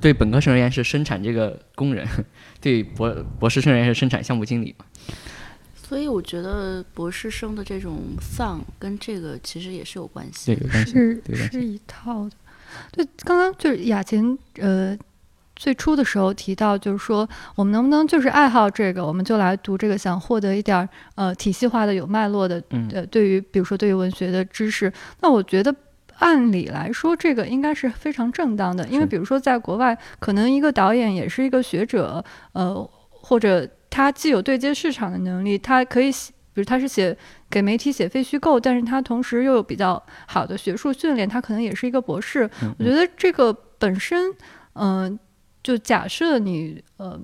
[0.00, 2.06] 对本科生而言是生产这个工人，
[2.60, 4.84] 对博博士生而言是生产项目经理嘛。
[5.90, 10.62] 所以我觉得博士生的这种丧跟这个其实也是有关系对，的。
[10.64, 12.30] 有关系，是有关系是一套的。
[12.92, 14.96] 对，刚刚就是雅琴呃
[15.56, 25.74] 最初的时候提到，就是说我们能不能就是爱好这个，我们就来读这个，想获得一点儿呃体系化的、有脉络的嗯，呃，对于比如说对于文学的知识，那我觉得
[26.20, 37.14] 按理来说，这个应该是非常正当的，因为比如说在国外，可能一个导演也是一个学者，呃，或者他既有对接市场的能力，他可以写，比如他是写
[37.50, 42.48] 给媒体写非虚构，但是他同时又有比较好的学术训练，他可能也是一个博士。
[42.62, 44.32] 嗯我觉得这个本身，
[44.74, 45.18] 嗯、
[45.62, 47.20] 就假设你呃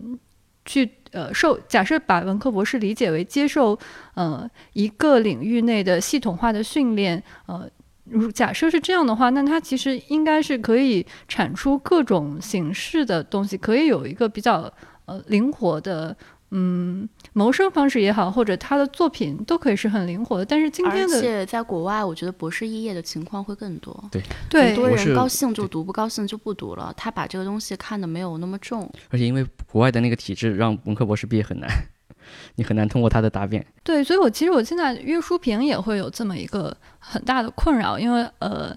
[0.65, 3.79] 去呃受假设把文科博士理解为接受
[4.15, 7.71] 呃一个领域内的系统化的训练，呃。
[8.09, 14.73] 如假设是这样的话，那它其实应该是可以产出各种形式的东西，可以有一个比较
[15.07, 16.17] 呃灵活的
[16.59, 20.45] 嗯谋生方式也好，或者他的作品都可以是很灵活的。
[20.45, 23.95] 但是今天的而且在国外，我觉得博士肄业的情况会更多。
[24.11, 26.91] 对很对多人高兴就读，不高兴就不读了。
[26.97, 28.91] 他把这个东西看得没有那么重。
[29.11, 31.69] 而且因为国外的那个体制，让文科博士毕业很难，
[32.57, 33.65] 你很难通过他的答辩。
[33.85, 38.75] 对，所以我其实我现在约书评也会有这么一个很大的困扰，因为呃，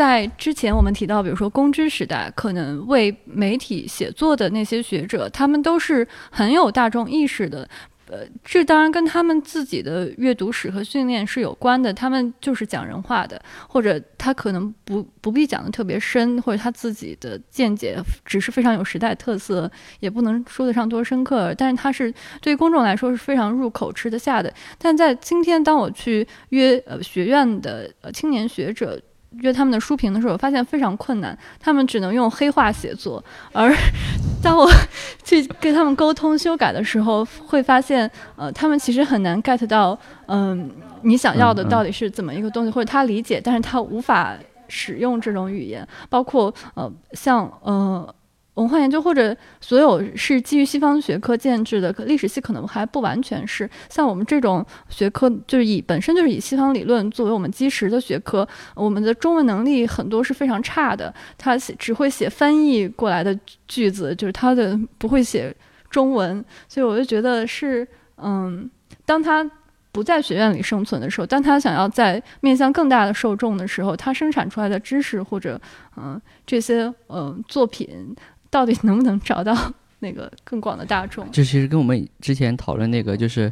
[0.00, 7.68] 在之前我们提到，比如说公知时代，可能为媒体写作的那些学者，他们都是很有大众意识的。
[8.06, 11.92] 呃，这当然跟他们自己的阅读史和训练是有关的。
[11.92, 19.70] 他们就是讲人话的，或者他可能不不必讲的特别深，或者他自己的见解只是非常有时代特色，
[20.00, 21.54] 也不能说得上多深刻。
[21.58, 24.50] 但是他是对公众来说是非常入口吃得下的。
[24.78, 28.98] 但在今天，当我去约呃学院的呃青年学者
[29.38, 33.22] 约他们的书评的时候，我发现非常困难，他们只能用黑话写作，
[33.52, 33.74] 而
[34.42, 34.68] 当我
[35.24, 40.70] 去跟他们沟通修改的时候，会发现呃他们其实很难 get 到嗯、
[41.02, 44.34] 你想要的到底是怎么一个东西，或者他理解，但是他无法
[44.68, 48.14] 使用这种语言，包括呃像呃。
[48.60, 53.68] 文化研究或者所有是基于西方学科建制的，可历史系可能还不完全是。
[53.88, 61.12] 像我们这种学科，就是以本身就是以西方理论作为我们基石的学科，我们的中文能力很多是非常差的。
[61.38, 63.36] 他写只会写翻译过来的
[63.66, 65.54] 句子，就是他的不会写
[65.88, 67.88] 中文，所以我就觉得是，
[68.18, 68.70] 嗯，
[69.06, 69.50] 当他
[69.92, 75.60] 不在学院里生存的时候，当他想要在面向更大的受众的时候，他生产出来的知识或者
[75.96, 78.14] 嗯、这些呃作品，
[78.50, 79.56] 到底能不能找到
[80.00, 81.26] 那个更广的大众？
[81.30, 83.50] 这其实跟我们之前讨论那个就是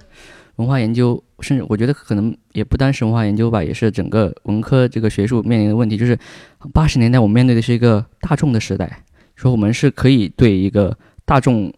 [0.57, 5.97] 文化研究，甚至我觉得可能也不单是文化研究吧，也是整个文科这个学术面临的问题。
[5.97, 6.19] 就是
[6.73, 9.05] 八十年代我们面对的是一个大众的时代，
[9.37, 11.73] 说我们是可以对一个大众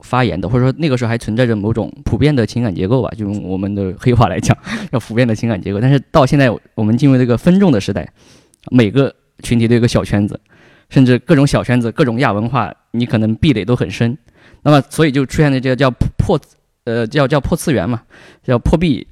[0.00, 4.56] 发言的，或者说那个时候还存在着某种普遍的情感结构吧，就用我们的黑话来讲，
[4.92, 5.80] 要普遍的情感结构。
[5.80, 8.10] 但是到现在我们进入这个分众的时代，
[8.70, 10.40] 每个群体都有个小圈子。
[10.92, 14.16] 甚至各种小圈子、各种亚文化，你可能壁垒都很深。
[14.60, 16.38] 那么，所以就出现了这个叫破，
[16.84, 18.02] 呃，叫叫破次元嘛，
[18.44, 19.06] 叫破壁，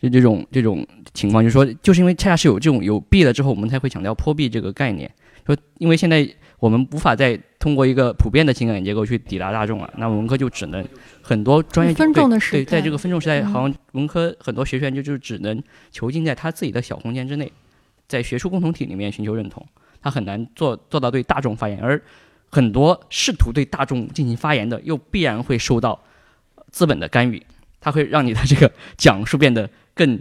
[0.00, 5.10] 就这种这种情况，就是说，就是因为恰恰是有这种有壁了之后，我们才会强调破壁这个概念。
[5.46, 6.26] 说，因为现在
[6.58, 10.82] 我们无法再通过一个普遍的情感结构去抵达大众了，那文科就只能
[11.20, 15.62] 很多专业分众的时对，代在这个分众时代，嗯好像文科很多学院就就只能
[15.92, 17.52] 囚禁在他自己的小空间之内，
[18.08, 19.64] 在学术共同体里面寻求认同。
[20.02, 22.00] 他很难做做到对大众发言，而
[22.50, 26.00] 很多试图对大众进行发言的，又必然会受到
[26.70, 27.42] 资本的干预，
[27.80, 30.18] 它会让你的这个讲述变得更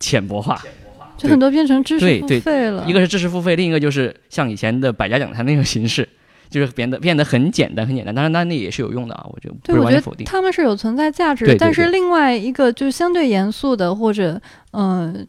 [0.00, 0.60] 浅薄化。
[1.16, 2.84] 就很多变成知识付费了。
[2.86, 6.06] 一个是知识付费，另一个就是像以前的百家讲坛那种形式，
[6.50, 8.14] 就是变得变得很简单很简单。
[8.14, 10.26] 当然，那那也是有用的啊，我觉得不对，是我觉完全否定。
[10.26, 14.38] 得他们是有存在价值的，对对对但是另外一个就是相对严肃的，或者
[14.72, 15.26] 嗯、呃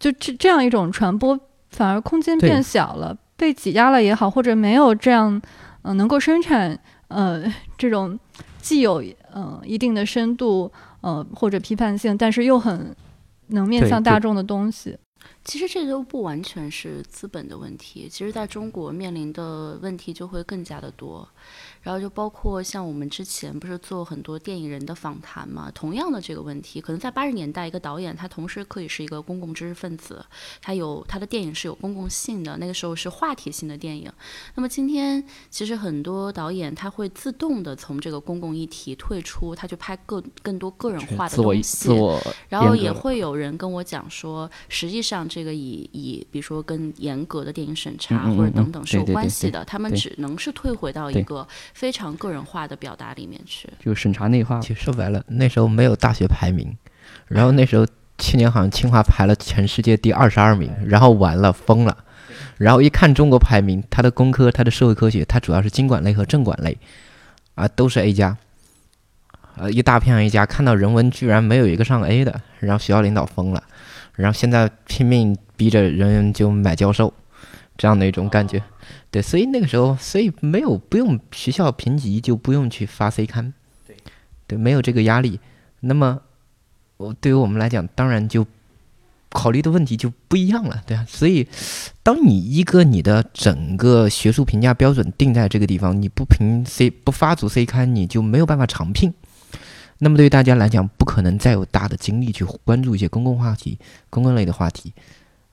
[0.00, 1.38] 就这这样一种传播，
[1.70, 5.42] 反而空间变小了，被挤压了也好，或者没有这样嗯、
[5.82, 6.78] 呃能够生产
[7.08, 7.42] 呃
[7.76, 8.16] 这种
[8.60, 10.70] 既有嗯、呃一定的深度
[11.00, 12.94] 呃或者批判性，但是又很
[13.48, 14.96] 能面向大众的东西。
[15.44, 21.28] 其实这都不完全是资本的问题，其实在中国面临的问题就会更加的多。
[21.82, 30.24] 然后就包括像我们之前不是做很多电影人的访谈嘛，同样的这个问题，可能在八十年代，一个导演他同时可以是一个公共知识分子，
[30.60, 34.10] 他有他的电影是有公共性的，那个时候是话题性的电影。
[34.54, 42.20] 那么今天其实很多导演他会自动的从这个公共议题退出，他去拍更更多个人化的东西，自我。
[42.48, 53.68] 然后也会有人跟我讲说，实际上这个以以比如说跟严格的电影审查或者等嗯等是有关系的，他们只能是退回到一个非常个人化的表达里面去。
[53.78, 54.60] 就审查内化。
[54.60, 56.76] 其实说白了，那时候没有大学排名，
[57.28, 57.86] 然后那时候
[58.18, 61.96] 去年好像清华排了全世界第二十二名，然后完了疯了，
[62.58, 66.76] 然后一看中国排名，它的工科、它的社会科学，它主要是经管类和政管类，
[67.54, 68.36] 啊，都是 A 加，
[69.56, 73.62] 呃，一大片 A 加，看到人文居然没有一个上 A 的，然后学校领导疯了，
[74.14, 77.12] 然后现在拼命逼着人就买教授，
[77.76, 78.62] 这样的一种感觉。
[79.10, 83.52] 对，所以那个时候，所以没有不用学校评级，就不用去发 C 刊，
[84.46, 85.40] 对，没有这个压力。
[85.80, 86.20] 那么，
[86.96, 88.46] 我对于我们来讲，当然就
[89.28, 91.04] 考虑的问题就不一样了，对啊。
[91.08, 91.46] 所以，
[92.02, 99.12] 当你一个你的整个学术评价标准定在这个地方，你不评 C 不发足 C 刊，你就没有办法长聘。
[99.98, 103.78] 那么对于大家来讲，不可能再有大的精力去关注一些公共话题、
[104.10, 104.92] 公共类的话题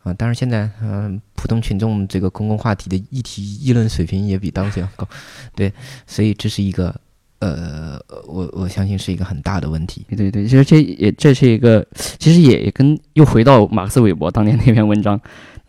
[0.04, 0.14] 啊。
[0.14, 5.08] 当然，现在嗯、普通群众这个公共话题的议题议论水平也比当前高，
[5.56, 5.72] 对，
[6.08, 6.94] 所以这是一个
[7.40, 10.06] 呃，我我相信是一个很大的问题。
[10.10, 11.86] 对对对，其实这也这是一个，
[12.18, 15.20] 其实也也跟又回到马克思韦伯当年那篇文章，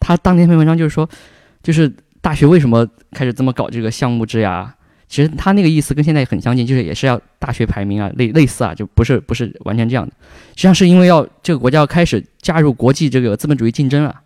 [0.00, 1.08] 他当年那篇文章就是说，
[1.62, 4.74] 就是大学为什么开始这么搞这个项目制呀？
[5.10, 10.12] 其实他那个意思跟现在很相近，就是也是要大学排名啊，类类似啊，就不是不是完全这样的。
[10.50, 14.20] 实际上是因为要这个国家要开始加入国际这个资本主义竞争了，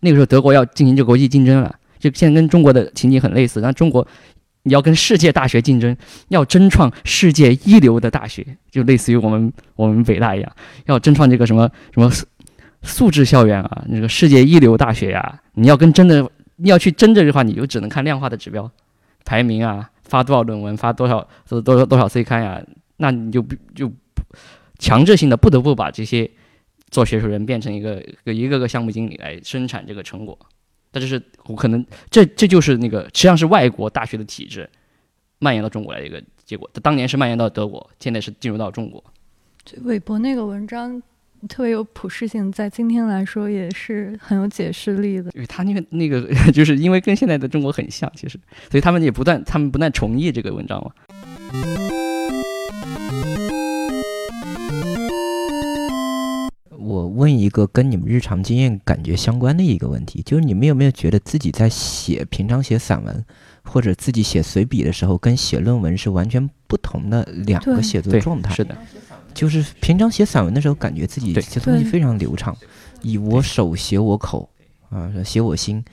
[0.00, 4.06] 那个时候德国要进行这个国际竞争了，就现在跟中国的情景很类似，但中国
[4.64, 5.96] 你要跟世界大学竞争，
[6.28, 10.52] 要争创世界一流的大学，就类似于我们我们北大一样，
[10.84, 12.26] 要争创这个什么什么素
[12.82, 18.70] 素质校园啊，那个世界一流大学呀、你要跟真的你要去争这句话，你就只能看量化的指标，
[19.24, 22.64] 排名啊，发多少论文，发多少多多少多少 C 刊呀，
[22.96, 23.44] 那你就
[23.74, 23.92] 就
[24.78, 26.30] 强制性的不得不把这些
[26.90, 30.38] 做学术人变成一个一个个项目经理来生产这个成果。
[30.92, 34.68] 那这是我可能这这就是那个实际上是外国大学的体制
[35.38, 36.70] 蔓延到中国来的一个结果。
[36.82, 39.02] 当年是蔓延到德国，现在是进入到中国。
[39.64, 41.02] 这韦伯那个文章
[41.48, 45.30] 特别有普适性，在今天来说也是很有解释力的。
[45.34, 46.22] 因为他那个那个
[46.52, 48.38] 就是因为跟现在的中国很像，其实，
[48.70, 50.90] 所以他们也不断他们不断重译这个文章嘛。
[56.78, 63.24] 我问一个跟你们日常经验感觉相关的一个问题，就是你们有没有觉得自己在写平常写散文
[63.62, 68.54] 或者自己写随笔的时候，跟写论文是完全不同的两个写作状态？
[68.54, 68.76] 是的，
[69.36, 72.56] 就是平常写散文的时候，感觉自己写东西非常流畅，
[73.02, 74.48] 以我手写我口
[74.88, 75.84] 啊，写我心。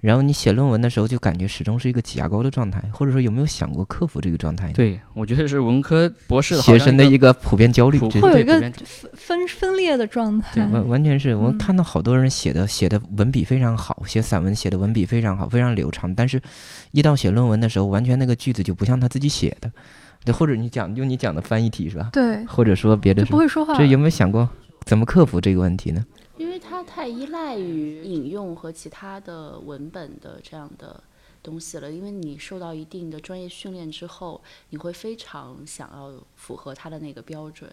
[0.00, 4.72] 然后你写论文的时候，就感觉始终是一个挤牙膏的状态，或者说有没有想过克服这个状态？
[4.72, 8.72] 对，我觉得是文科博士学生的一个个普遍焦虑，会有一个对分
[9.14, 10.64] 分分裂的状态对，。
[10.72, 16.42] 完完全是我嗯看到好多人写的写的文笔非常好，写散文写的文笔非常好，非常流畅，但是，
[16.90, 19.70] 一到写论文的时候，完全那个句子就不像他自己写的，
[20.24, 22.10] 对，或者你讲用你讲的翻译题是吧？
[22.12, 23.74] 对，或者说别的就，不会说话。
[23.76, 24.48] 这有没有想过
[24.84, 26.04] 怎么克服这个问题呢？
[26.36, 31.02] 因为它太依赖于引用和其他的文本的这样的
[31.42, 31.90] 东西了。
[31.90, 37.70] 因为你受到一定的专业训练之后，你会非常想要符合它的那个标准。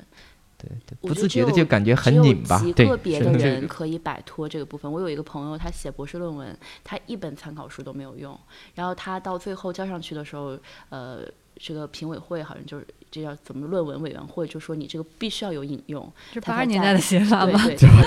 [0.62, 2.60] 对对，不自觉的就感觉很只有拧巴。
[2.60, 4.91] 极对个别的人可以摆脱这个部分。
[4.91, 8.38] 我有一个朋友，他写博士论文，他一本参考书都没有用，
[8.76, 10.57] 然后他到最后交上去的时候，
[10.89, 11.22] 呃，
[11.55, 17.57] 这个评委会好像就是这叫怎么论文委员会就说你这个必须要有引用，是八十年代的写法吧？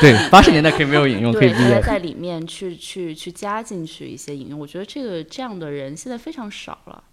[0.01, 1.71] 对八十年代可以没有引用，可以对，毕业。
[1.71, 7.05] 他在在里面去去去加进去一些引用，我觉得这个这样的人现在非常少了。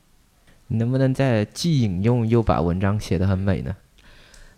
[0.67, 3.75] 你能不能在既引用又把文章写得很美呢？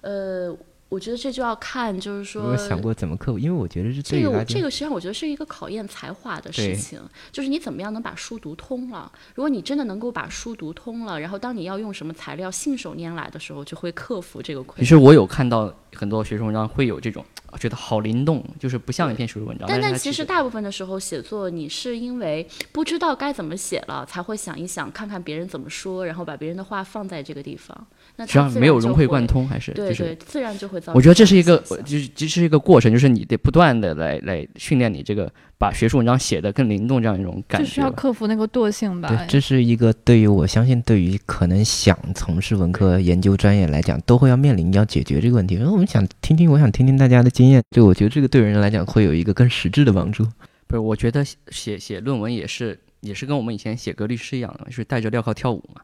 [0.02, 0.58] 呃，
[0.92, 3.40] 我觉得这就要看，就是说有没有想过怎么克服？
[3.40, 7.00] 因为我觉得是这个我对于来讲这个实际上我觉得是一个考验才华的事情，
[7.32, 9.10] 就是你怎么样能把书读通了。
[9.34, 14.84] 如果你真的能够把书读通了，然后当你要用什么材料信手拈来的时候，就会克服这个困难。
[14.84, 19.68] 其实我有看到很多学术文章会有这种，啊觉得好灵动，就是不像一篇学术文章。
[19.68, 27.88] 但但其实大部分的时候写作，你是因为不知道该怎么写了，才会想一想，看看别人怎么说，然后把别人的话放在这个地方。
[28.18, 30.96] 那实际上没有融会贯通，还是就是对对，自然就会造成。
[30.96, 37.92] 我觉得这是一个，呃就是这是一个过程，就是你得不断的来来训练你这个把学术文章写的更灵动这样一种感觉就是要。
[37.92, 39.10] 克服那个惰性吧。
[39.10, 45.56] 对，这是一个对于我相信，对于可能想从事文科研究专业来讲，都会要面临要解决这个问题。
[45.56, 50.24] 然后我们想听听，我想听听大家的经验，就我觉得这个对人来讲会有一个更实质的帮助。
[50.68, 55.82] 不是，我觉得写写论文也是也是跟我们以前写格律诗一样的，就是带着镣铐跳舞嘛。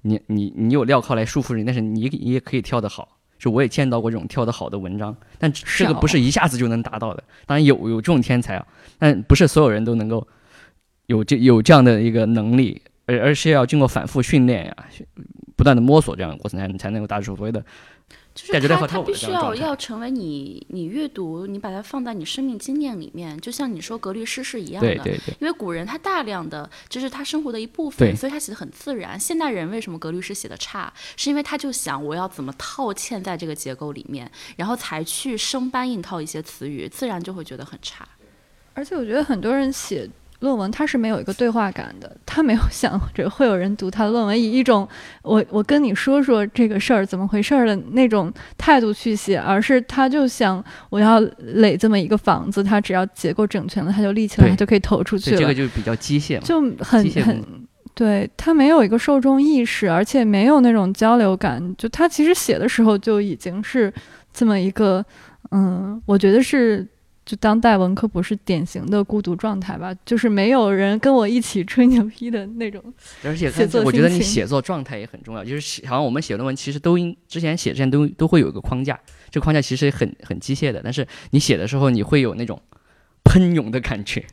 [0.00, 3.18] 你你你有镣铐来束缚你，但是你你也可以跳得好。
[3.38, 7.22] 就我也见到过这种跳得好的文章，但这个不是一下子就能达到的。
[7.44, 8.66] 当然有有这种天才啊，
[8.98, 10.26] 但不是所有人都能够
[11.06, 14.76] 有这有这样的一个能力，而而是要经过反复训练呀，
[15.56, 17.62] 不断的摸索这样的过程才才能够达到所谓的
[18.34, 24.88] 就是感觉到它很透的它必须要要成为你你阅读，你把它放在你生命经验里面，就像你说格律诗是一样的。
[24.88, 29.18] 对对对因为古人他大量的这是他生活的一部分，对所以他写的很自然。
[29.18, 38.08] 现代人为什么格律诗写的差，是因为他就想我要怎么套嵌在这个结构里面，然后才去生搬硬套一些词语，自然就会觉得很差。
[38.72, 40.10] 而且我觉得很多人写
[40.40, 44.86] 论文，他是没有一个对话感的，他没有想着会有人读他的论文，以一种
[45.22, 56.38] 我我跟你说说这个事儿怎么回事儿的那种态度去写，而是他就想我要垒这么一个房子，它只要结构整全了，它就立起来，对它就可以投出去了，这个，就比较机械。
[56.40, 57.42] 就很很
[57.94, 61.74] 对他没有一个受众意识，而且没有那种交流感。
[61.78, 63.92] 就他其实写的时候就已经是
[64.32, 65.04] 这么一个，
[65.52, 66.84] 嗯，我觉得是
[67.24, 72.82] 就当代文科不是典型的孤独状态吧，就是没有人跟我一起吹牛逼的那种。
[73.24, 73.50] 而且
[73.82, 78.98] 我觉得你写作状态也很重要，就是写好像我们写论文其实都应之前写之前都都会有一个框架，
[79.30, 82.60] 这个框架其实很很机械的，但是你写的时候你会有那种
[83.24, 84.24] 喷涌的感觉，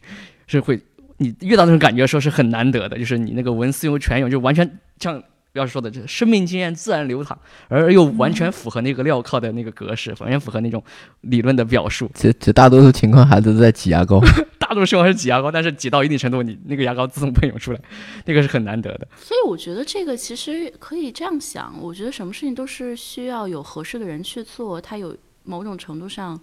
[0.47, 0.79] 是会
[1.17, 5.23] 你遇到那种感觉的时候是很难得的，就是你那个文思涌泉涌，就完全像。
[5.53, 7.37] 要是说的这生命经验自然流淌，
[7.67, 10.83] 而又完全符合那个镣铐的那个格式，完全符合那种
[11.21, 12.09] 理论的表述。
[12.13, 14.21] 这这大多数情况还都是在挤牙膏。
[14.59, 17.81] 大多数情况是挤牙膏，但是挤到一定程度，你那个牙膏自动喷涌出来，
[18.25, 19.07] 那个是很难得的。
[19.17, 26.39] 所以我觉得这个其实可以这样想，我觉得什么事情都是需要有合适的人去做，他有某种程度上，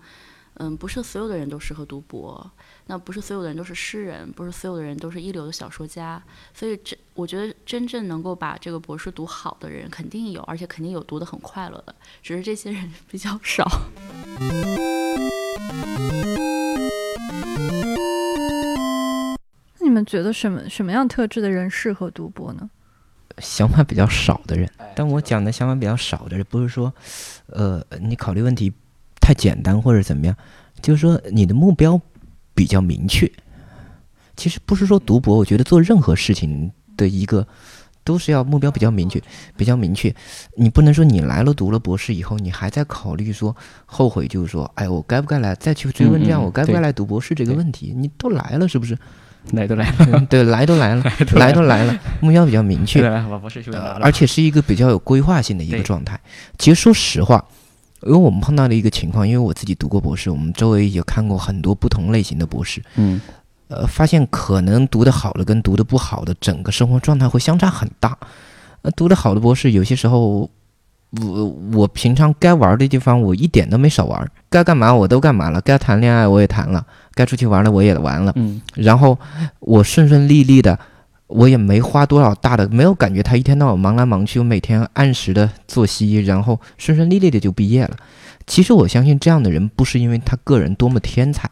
[0.54, 2.50] 嗯，不是所有的人都适合读博，
[2.90, 6.22] 那不是所有的人都是诗人，不是所有的人都是一流的小说家，
[6.54, 13.66] 所以这我觉得真正能够把这个博士读好的人肯定有，而且肯定有读得很快乐的，只是这些人比较少。
[19.78, 22.70] 那你们觉得什么什么样特质的人适合读博呢？
[23.36, 24.66] 想法比较少的人，
[24.96, 26.90] 但我讲的想法比较少的人，不是说，
[27.48, 28.72] 呃，你考虑问题
[29.20, 30.34] 太简单或者怎么样，
[30.80, 32.00] 就是说你的目标
[32.58, 33.30] 比较明确。
[34.36, 37.46] 其实不是说读博，我觉得做任何事情的一个
[38.02, 39.22] 都是要目标比较明确，
[39.56, 40.12] 比较明确。
[40.56, 43.54] 你不能说你来了读了博士以后，你还在考虑说
[43.86, 47.94] 后悔，就是说，哎，我该不该来再去追问这样，嗯嗯我该不该来读博士这个问题？
[47.96, 48.98] 你都来了，是不是？
[49.52, 51.02] 来都来了，嗯对， 来都来了，
[51.34, 53.06] 来都来了，目标比较明确
[54.02, 56.20] 而且是一个比较有规划性的一个状态。
[56.58, 57.42] 其实说实话，
[58.02, 63.20] 因为我们碰到的一个情况，因为我自己读过博士，我们周围也看过很多不同类型的博士，嗯，
[63.68, 68.16] 呃，发现可能读得好的跟读得不好的整个生活状态会相差很大。
[68.82, 70.50] 呃，读得好的博士，有些时候。
[71.22, 76.84] 我我平常该玩的地方，我一点都没少玩，该干嘛我都干嘛了，该谈恋爱我也谈了，
[77.14, 79.18] 该出去玩了我也玩了，嗯，然后
[79.60, 80.78] 我顺顺利利的，
[81.28, 87.96] 我也没花多少大的，没有感觉他一天到晚忙来忙去，我每天按时的作息，然后顺顺利利的就毕业了。
[88.46, 91.50] 其实我相信这样的人不是因为他个人多么天才，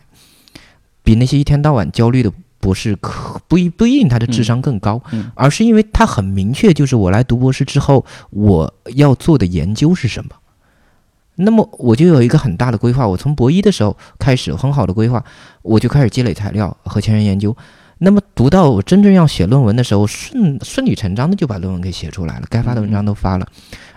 [1.05, 10.31] 比那些一天到晚焦虑的博士可不一不一定他的智商更高，嗯而是因为他很明确，就是我来读博士之后我要做的研究是什么。
[11.35, 15.23] 那么我就有一个很大的规划，我从博一的时候开始很好的规划，
[15.61, 17.55] 我就开始积累材料和前人研究。
[18.37, 23.49] 读到我真正要写论文的时候，顺顺理成章的就把论文给写出来了，该发的文章都发了。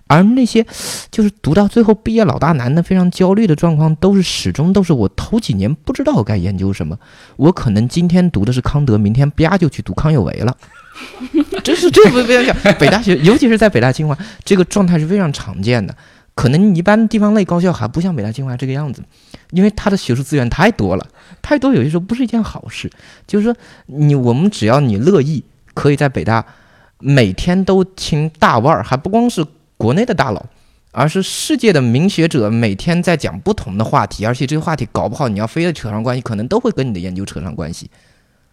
[0.07, 0.65] 而那些
[1.11, 6.97] 就是读到最后毕业老大难的非常焦虑的状况，都是始终都是我头几年不知道该研究什么，
[7.35, 10.55] 我可能今天读的是康德，明天啪就去读康有为了。
[11.63, 15.93] 这是这不不要讲，北大学尤其是在北大清华，这个状态是非常常见的。
[16.33, 19.03] 可能一般地方类高校还不像北大清华这个样子，
[19.51, 21.07] 因为他的学术资源太多了，
[21.41, 22.89] 太多有些时候不是一件好事。
[23.25, 23.55] 就是说，
[23.87, 25.43] 你我们只要你乐意，
[25.73, 26.45] 可以在北大
[26.99, 29.45] 每天都听大腕儿，还不光是
[29.77, 30.45] 国内的大佬，
[30.91, 37.89] 而是世界的名学者，每天在讲不同的话题，而且这个话题搞不好你要非得扯上关系，可能都会跟你的研究扯上关系。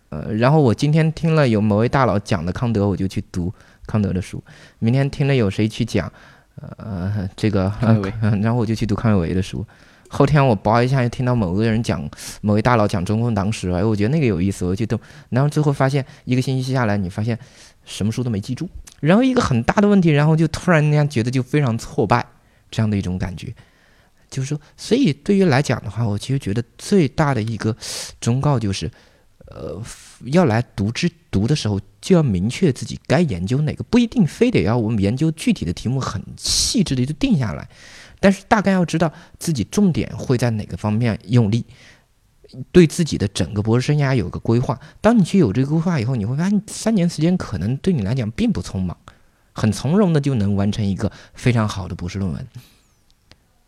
[0.09, 3.53] 呃，然后我今天听了有某位大佬讲的康德，我就去读
[3.87, 4.39] 康德的书；
[4.79, 6.11] 明天听了有谁去讲，
[6.77, 9.67] 呃，这个，康有为呃然后我就去读康有为的书。
[10.09, 12.09] 后天我包一下又听到某个人讲
[12.41, 14.99] 某位大佬讲中共党史，哎，我觉得那个有意思，我就读。
[15.31, 17.39] 然后最后发现一个星期下来，你发现
[17.85, 18.69] 什么书都没记住，
[19.01, 22.25] 然后一个很大的问题，然后就突然那样觉得就非常挫败，
[22.71, 23.53] 这样的一种感觉。
[24.29, 27.77] 就是说，所以对于来讲的话，我其实觉得最大的一个
[28.21, 28.91] 忠告就是，
[29.47, 29.81] 呃，
[30.25, 37.69] 要来读之读的时候，就要明确自己该研究哪个，不一定非得要我们研究具体的题目很细致的就定下来。
[38.21, 41.65] 但是大概要知道自己重点会在哪个方面用力，
[42.73, 44.79] 对自己的整个博士生涯有个规划。
[45.01, 48.97] 当你去有这个规划以后，你会发现三年时间可能对你来讲并不匆忙，
[49.53, 52.47] 很从容的就能完成一个非常好的博士论文。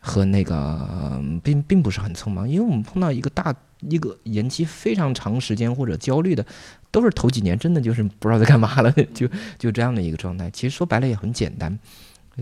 [0.00, 6.46] 和那个并并不是很匆忙，因为我们碰到一个大一个延期非常长时间或者焦虑的，
[6.92, 10.48] 都是头几年真的就是不知道在干嘛了，就就这样的一个状态。
[10.50, 11.76] 其实说白了也很简单，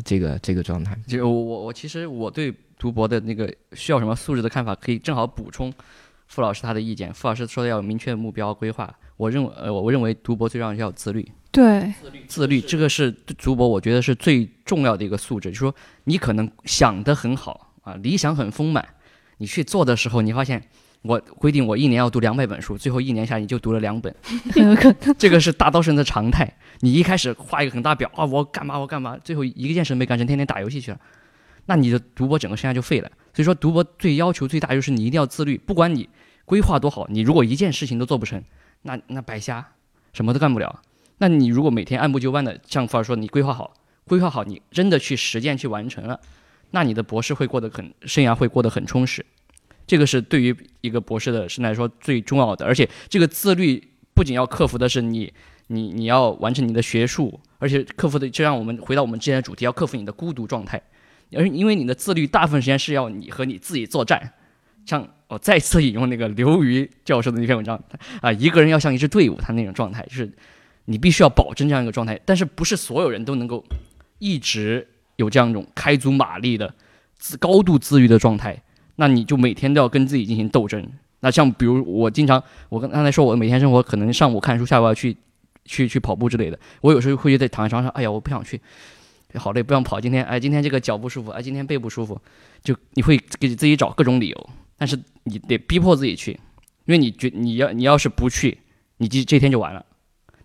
[0.04, 0.96] 这个这个状态。
[1.06, 5.72] 就我我其实我对读博的那个需要什么素质的看法，可以正好补充
[6.26, 7.12] 傅老师他的意见。
[7.12, 11.26] 傅老师说的要有明确的目标规划，我认为呃我认为读博最重要要有自律。
[11.50, 11.94] 对，
[12.28, 15.74] 自律这个是读博我觉得是最重要的一个素质，就是说
[16.04, 18.86] 你可能想得很好啊，理想很丰满，
[19.38, 20.62] 你去做的时候，你发现
[21.06, 24.14] 我规定我一年要读两百本书，最后一年下来你就读了两本。
[25.16, 26.50] 这个是大多数人的常态。
[26.80, 31.00] 你一开始画一个很大表啊，我干嘛我干嘛，最后一件事没干成，天天打游戏去了，
[31.66, 33.10] 那你的读博整个生涯就废了。
[33.32, 36.08] 所以说读博最要求最大就是你一定要自律，不管你
[36.44, 38.42] 规划多好，你如果一件事情都做不成，
[38.82, 39.66] 那那白瞎，
[40.12, 40.82] 什么都干不了。
[41.18, 43.72] 那你如果每天按部就班的，像傅儿说，你规划好，
[44.06, 46.20] 规划好，你真的去实践去完成了，
[46.72, 49.24] 那你的博士会过得很，生涯会过得很充实。
[49.86, 53.82] 这个是对于一个博士的生来说最重要的，而且这个自律
[54.14, 55.32] 不仅要克服的是你，
[55.68, 60.82] 你你要完成你的学术，而且克服的就让我们回到我们之前的主题，要克服你的孤独状态，
[61.32, 64.32] 而因为你的自律大部分时间是要你和你自己作战。
[64.84, 67.82] 像我再次引用那个刘瑜教授的那篇文章
[68.20, 70.32] 啊，一个人要像一支队伍，他那种状态就是。
[70.88, 73.64] 你必须要保证这样一个状态，但是不是所有人都能够
[74.20, 74.86] 一直
[75.16, 76.72] 有这样一种开足马力的
[77.16, 78.62] 自高度自律的状态？
[78.96, 80.86] 那你就每天都要跟自己进行斗争。
[81.20, 85.16] 那像比如我经常，我刚刚才说，我每天生活可能上午看书，下午要去
[85.64, 86.58] 去去跑步之类的。
[86.82, 88.60] 我有时候会在躺在床上，哎呀，我不想去，
[89.34, 90.00] 好累，不想跑。
[90.00, 92.20] 今天哎，今天这个脚不舒服，哎，今天背不舒服，
[92.62, 96.32] 就你会给自己找各种理由，但是你得逼迫自己去，
[96.84, 98.58] 因为你觉你要你要是不去，
[98.98, 99.84] 你这这天就完了。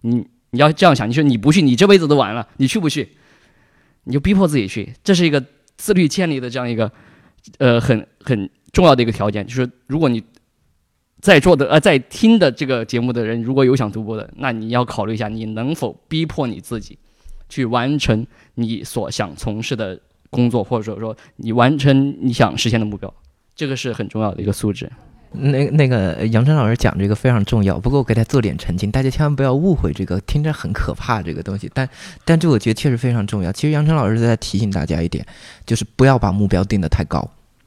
[0.01, 2.47] 你你要这样想，你说你不去，你这辈子都完了。
[2.57, 3.09] 你去不去？
[4.05, 5.43] 你就逼迫自己去，这是一个
[5.77, 6.91] 自律建立的这样一个，
[7.57, 9.45] 呃，很很重要的一个条件。
[9.45, 10.23] 就是如果你
[11.19, 16.97] 在座的呃在听的这个节目的人，如果有想读博的，那你要考虑一下，你能否逼迫你自己
[17.47, 19.99] 去完成你所想从事的
[20.29, 23.13] 工作，或者说说你完成你想实现的目标，
[23.55, 24.91] 这个是很重要的一个素质。
[25.33, 31.87] 那那个杨晨老师讲这个非常重要，不过我给他做点澄清，大家千万不要误会这个，听着很可怕这个东西，但
[32.25, 33.51] 但这我觉得确实非常重要。
[33.51, 35.25] 其实杨晨老师在提醒大家一点，
[35.65, 37.25] 就是不要把目标定得太高。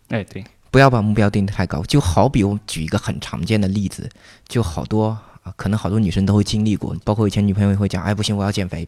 [0.09, 1.83] 哎，对，不要把目标定得太高。
[1.85, 4.09] 就好比我举一个很常见的例子，
[4.47, 8.87] 就好多啊，可能好多女生都会经历过，包括以前女朋友也会讲，哎，不行，我要减肥，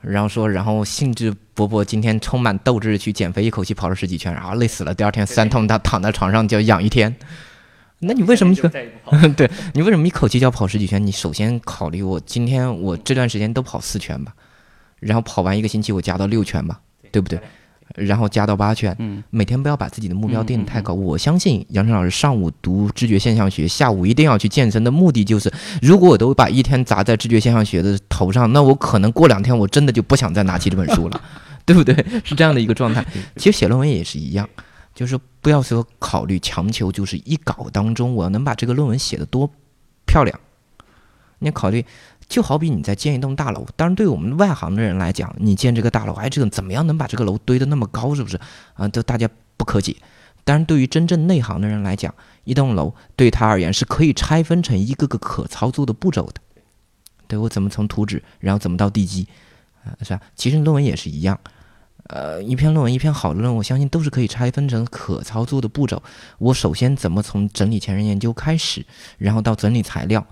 [0.00, 7.14] 然后说，然后兴致勃勃，今天充满斗志去减肥，一口气跑了十几圈，然后累死了，第二天酸痛，他躺在床上就要养一天。
[8.06, 8.54] 那你为什么？
[9.36, 11.04] 对你为什么一口气就要跑十几圈？
[11.04, 14.32] 你首先考虑我今天我这段时间都跑四圈吧，
[15.00, 17.38] 然后跑完一个星期我加到六圈吧，对不对？
[17.96, 18.96] 然后加到八圈。
[18.98, 19.22] 嗯。
[19.30, 20.94] 每天不要把自己的目标定得太高。
[20.94, 25.52] 我相信杨晨老师上午读知觉现象学，下午一定要去健身的目的就是，
[25.82, 31.20] 如果我都把一天砸在知觉现象学的头上，那我可能过两天我真的就不想再拿起这本书了，
[31.66, 31.94] 对不对？
[32.24, 33.04] 是这样的一个状态。
[33.36, 34.48] 其实写论文也是一样。
[34.94, 39.50] 就是不要说考虑强求，就是一稿当中我要能把这个论文写得多
[40.06, 40.38] 漂亮。
[41.40, 41.84] 你考虑，
[42.28, 48.38] 就好比你在建一栋大楼，当然对我们外行的人来讲，你建这个大楼，哎，这个怎么样能把这个楼堆得那么高，是不是？
[48.74, 49.96] 啊，都大家不可解。
[50.44, 52.14] 但是对于真正内行的人来讲，
[52.44, 56.40] 一栋楼对他而言是可以拆分成一个个可操作的步骤的。
[57.26, 59.26] 对我怎么从图纸，然后怎么到地基，
[59.82, 60.20] 啊，是吧？
[60.36, 61.38] 其实论文也是一样。
[62.08, 66.02] 呃，一篇论文，一篇好的论文，我相信都是可以拆分成可操作的步骤。
[66.38, 68.84] 我首先怎么从整理前人研究开始，
[69.16, 70.24] 然后到整理材料，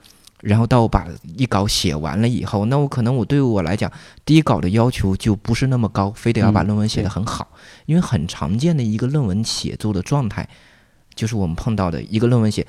[0.42, 3.90] 然后到把一稿写完了以后，那我可能我对我来讲，
[4.26, 7.48] 第一稿的要求就不是那么高，非得要把论文写得很好。
[7.86, 10.46] 因为很常见的一个论文写作的状态，
[11.14, 12.66] 就是我们碰到的一个论文写，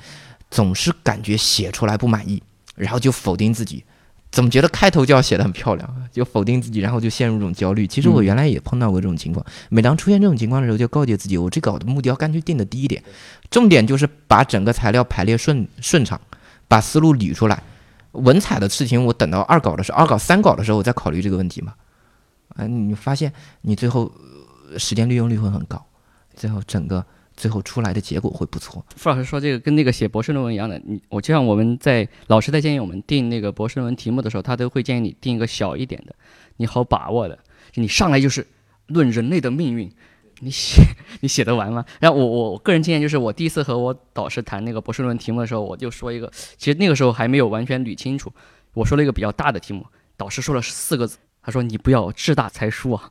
[0.50, 2.42] 总是感觉写出来不满意，
[2.74, 3.84] 然后就否定自己。
[4.34, 7.86] 怎么觉得开头就要写得很漂亮，就否定自己，然后就陷入这种焦虑。
[7.86, 9.46] 其实我原来也碰到过这种情况。
[9.68, 13.00] 每当出现这种情况的时候，就告诫自己，我这稿的目标干脆定的低一点，
[13.48, 16.20] 重点就是把整个材料排列顺顺畅，
[16.66, 17.62] 把思路捋出来。
[18.10, 21.74] 文采的事情，我等到二稿的时候，二稿三稿的时候，我再考虑这个问题嘛。
[22.56, 24.10] 啊，你发现你最后
[24.76, 25.80] 时间利用率会很高，
[26.34, 27.06] 最后整个。
[27.36, 28.84] 最后出来的结果会不错。
[28.96, 36.14] 傅老师说这个跟那个写博士论文一样的，你我就像我们在老师在建议我们定那个博士论文题目的时候，他都会建议你定一个小一点的，
[36.56, 37.38] 你好把握的。
[37.74, 38.46] 你上来就是
[38.86, 39.90] 论人类的命运，
[40.40, 40.82] 你写
[41.20, 41.84] 你写得完吗？
[41.98, 48.32] 然后我我我个人经验就是，我第一次和我导师谈那个博士论文题目的时候，我就说一个，其实那个时候还没有完全捋清楚，
[48.74, 49.84] 我说了一个比较大的题目，
[50.16, 53.10] 导师说了四个字，他说你不要志大才疏啊，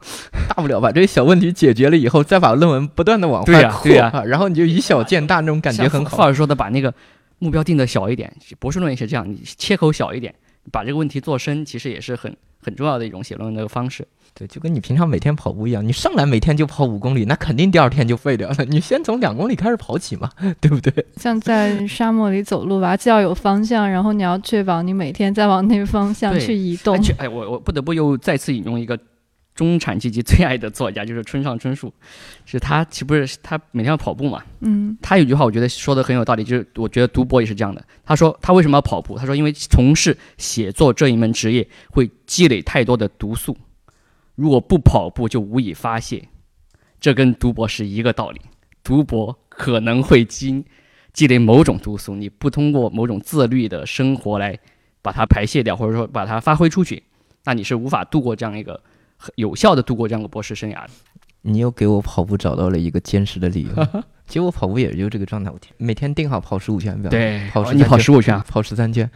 [0.49, 6.09] 大不了把这些小问题解决了以后，再把论文不断的往对外扩，呀对呀然后你就以小见大，那种感觉很好。
[6.09, 6.93] 像傅老师说的，把那个
[7.37, 10.33] 目标定的小一点，博士论文也是这样，你切口小一点，
[10.71, 14.07] 把这个问题做深，其实也是很很重要的一种写论文的方式。
[14.35, 18.65] 对，就跟你平常每天跑步一样，你上来每天就跑五公里，那肯定第二天就废掉了。
[18.65, 20.29] 你先从两公里开始跑起嘛，
[20.59, 20.91] 对不对？
[21.17, 26.99] 像在沙漠里走路吧，既要有方向，然后你要确保你每天在往那个方向去移动而。
[26.99, 28.97] 且，哎，我我不得不又再次引用一个
[29.53, 31.93] 中产阶级最爱的作家，就是村上春树，
[32.43, 34.41] 是他岂不是他每天要跑步嘛？
[34.61, 37.85] 嗯他有句话我觉得说的很有道理，就是我觉得读博也是这样的。
[38.03, 39.15] 他说他为什么要跑步？
[39.15, 43.55] 他说因为从事写作这一门职业会积累太多的毒素，
[44.35, 46.27] 如果不跑步就无以发泄，
[46.99, 48.41] 这跟读博是一个道理。
[48.83, 50.65] 读博可能会积
[51.13, 54.57] 积累某种毒素，你不通过某种自律的生活来
[55.01, 57.03] 把它排泄掉，或者说把它发挥出去，
[57.45, 58.81] 那你是无法度过这样一个
[59.17, 60.89] 很有效的度过这样的博士生涯的。
[61.43, 63.87] 你又给我跑步找到了一个坚实的理由。
[64.25, 69.09] 其实我跑步也就这个状态，我每天定好跑十五圈，对跑十你跑十五圈啊，跑十三圈。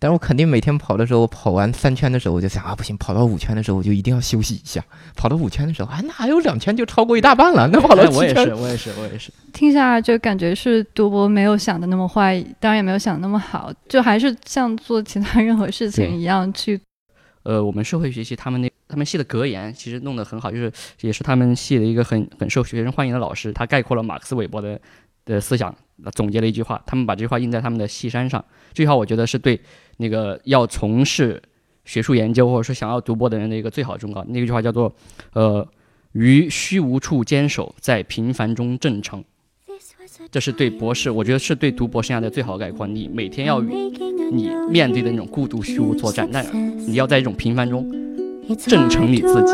[0.00, 4.84] 但是我肯定每天跑的时候，我跑完三圈的时候，我就想啊，不行，跑到五圈的时候，我就一定要休息一下。
[5.16, 9.32] 跑到五圈的时候，啊，那还有两圈就超过一大半了，那 跑到哎七圈，我也是，我也是，我也是。
[9.52, 16.80] 听下来就感觉是读博没有想的那么坏，当然也没有想的那么好，就还是像做其他任何事情一样去。
[17.42, 20.70] 呃，我们社会学系他们那他们系的格言其实弄得很好，就是
[21.00, 24.78] 也是他们系的一个很很受学生欢迎的老师，他概括了马克思韦伯的
[25.24, 25.74] 的思想，
[26.12, 28.44] 总结了一句话，他们把这句话印在他们的系衫上。
[28.74, 29.58] 这句话我觉得是对
[29.98, 31.40] 那个要从事
[31.84, 34.24] 学术研究或者说想要读博的人的一个最好的忠告。
[34.28, 34.92] 那句话叫做
[35.34, 35.68] 呃，
[36.12, 39.22] 于虚无处坚守，在平凡中正成。
[40.30, 42.86] 这是对博士，我觉得是对读博生涯的最好的概括。
[42.86, 43.68] 你每天要与
[44.32, 46.44] 你面对的那种孤独虚无作战，但
[46.78, 47.88] 你要在一种平凡中
[48.58, 49.52] 正成你自己。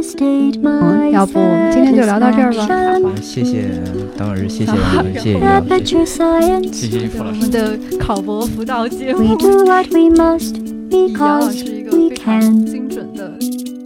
[0.00, 2.66] 嗯，要不我们今天就聊到这儿吧。
[2.66, 3.68] 好，谢谢
[4.16, 6.72] 当老师，谢谢好你们，谢谢于老师。
[6.72, 7.50] 谢谢傅我老师们。
[7.50, 10.56] 的考博辅导节目 We，do what we must
[10.90, 12.66] 以杨老 because 师一个 we 非常 can.
[12.66, 13.38] 精准的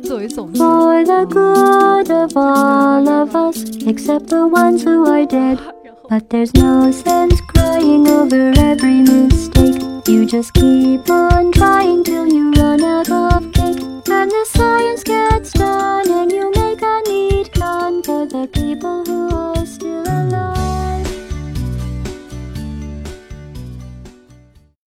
[0.04, 0.60] 作为总结。
[0.60, 5.58] For the good of all of us, except the ones who are dead.
[5.82, 9.80] 然后 But there's no sense crying over every mistake.
[10.06, 12.50] You just keep on trying till you
[14.07, 19.54] And the science gets done, and you make a neat gun for the people who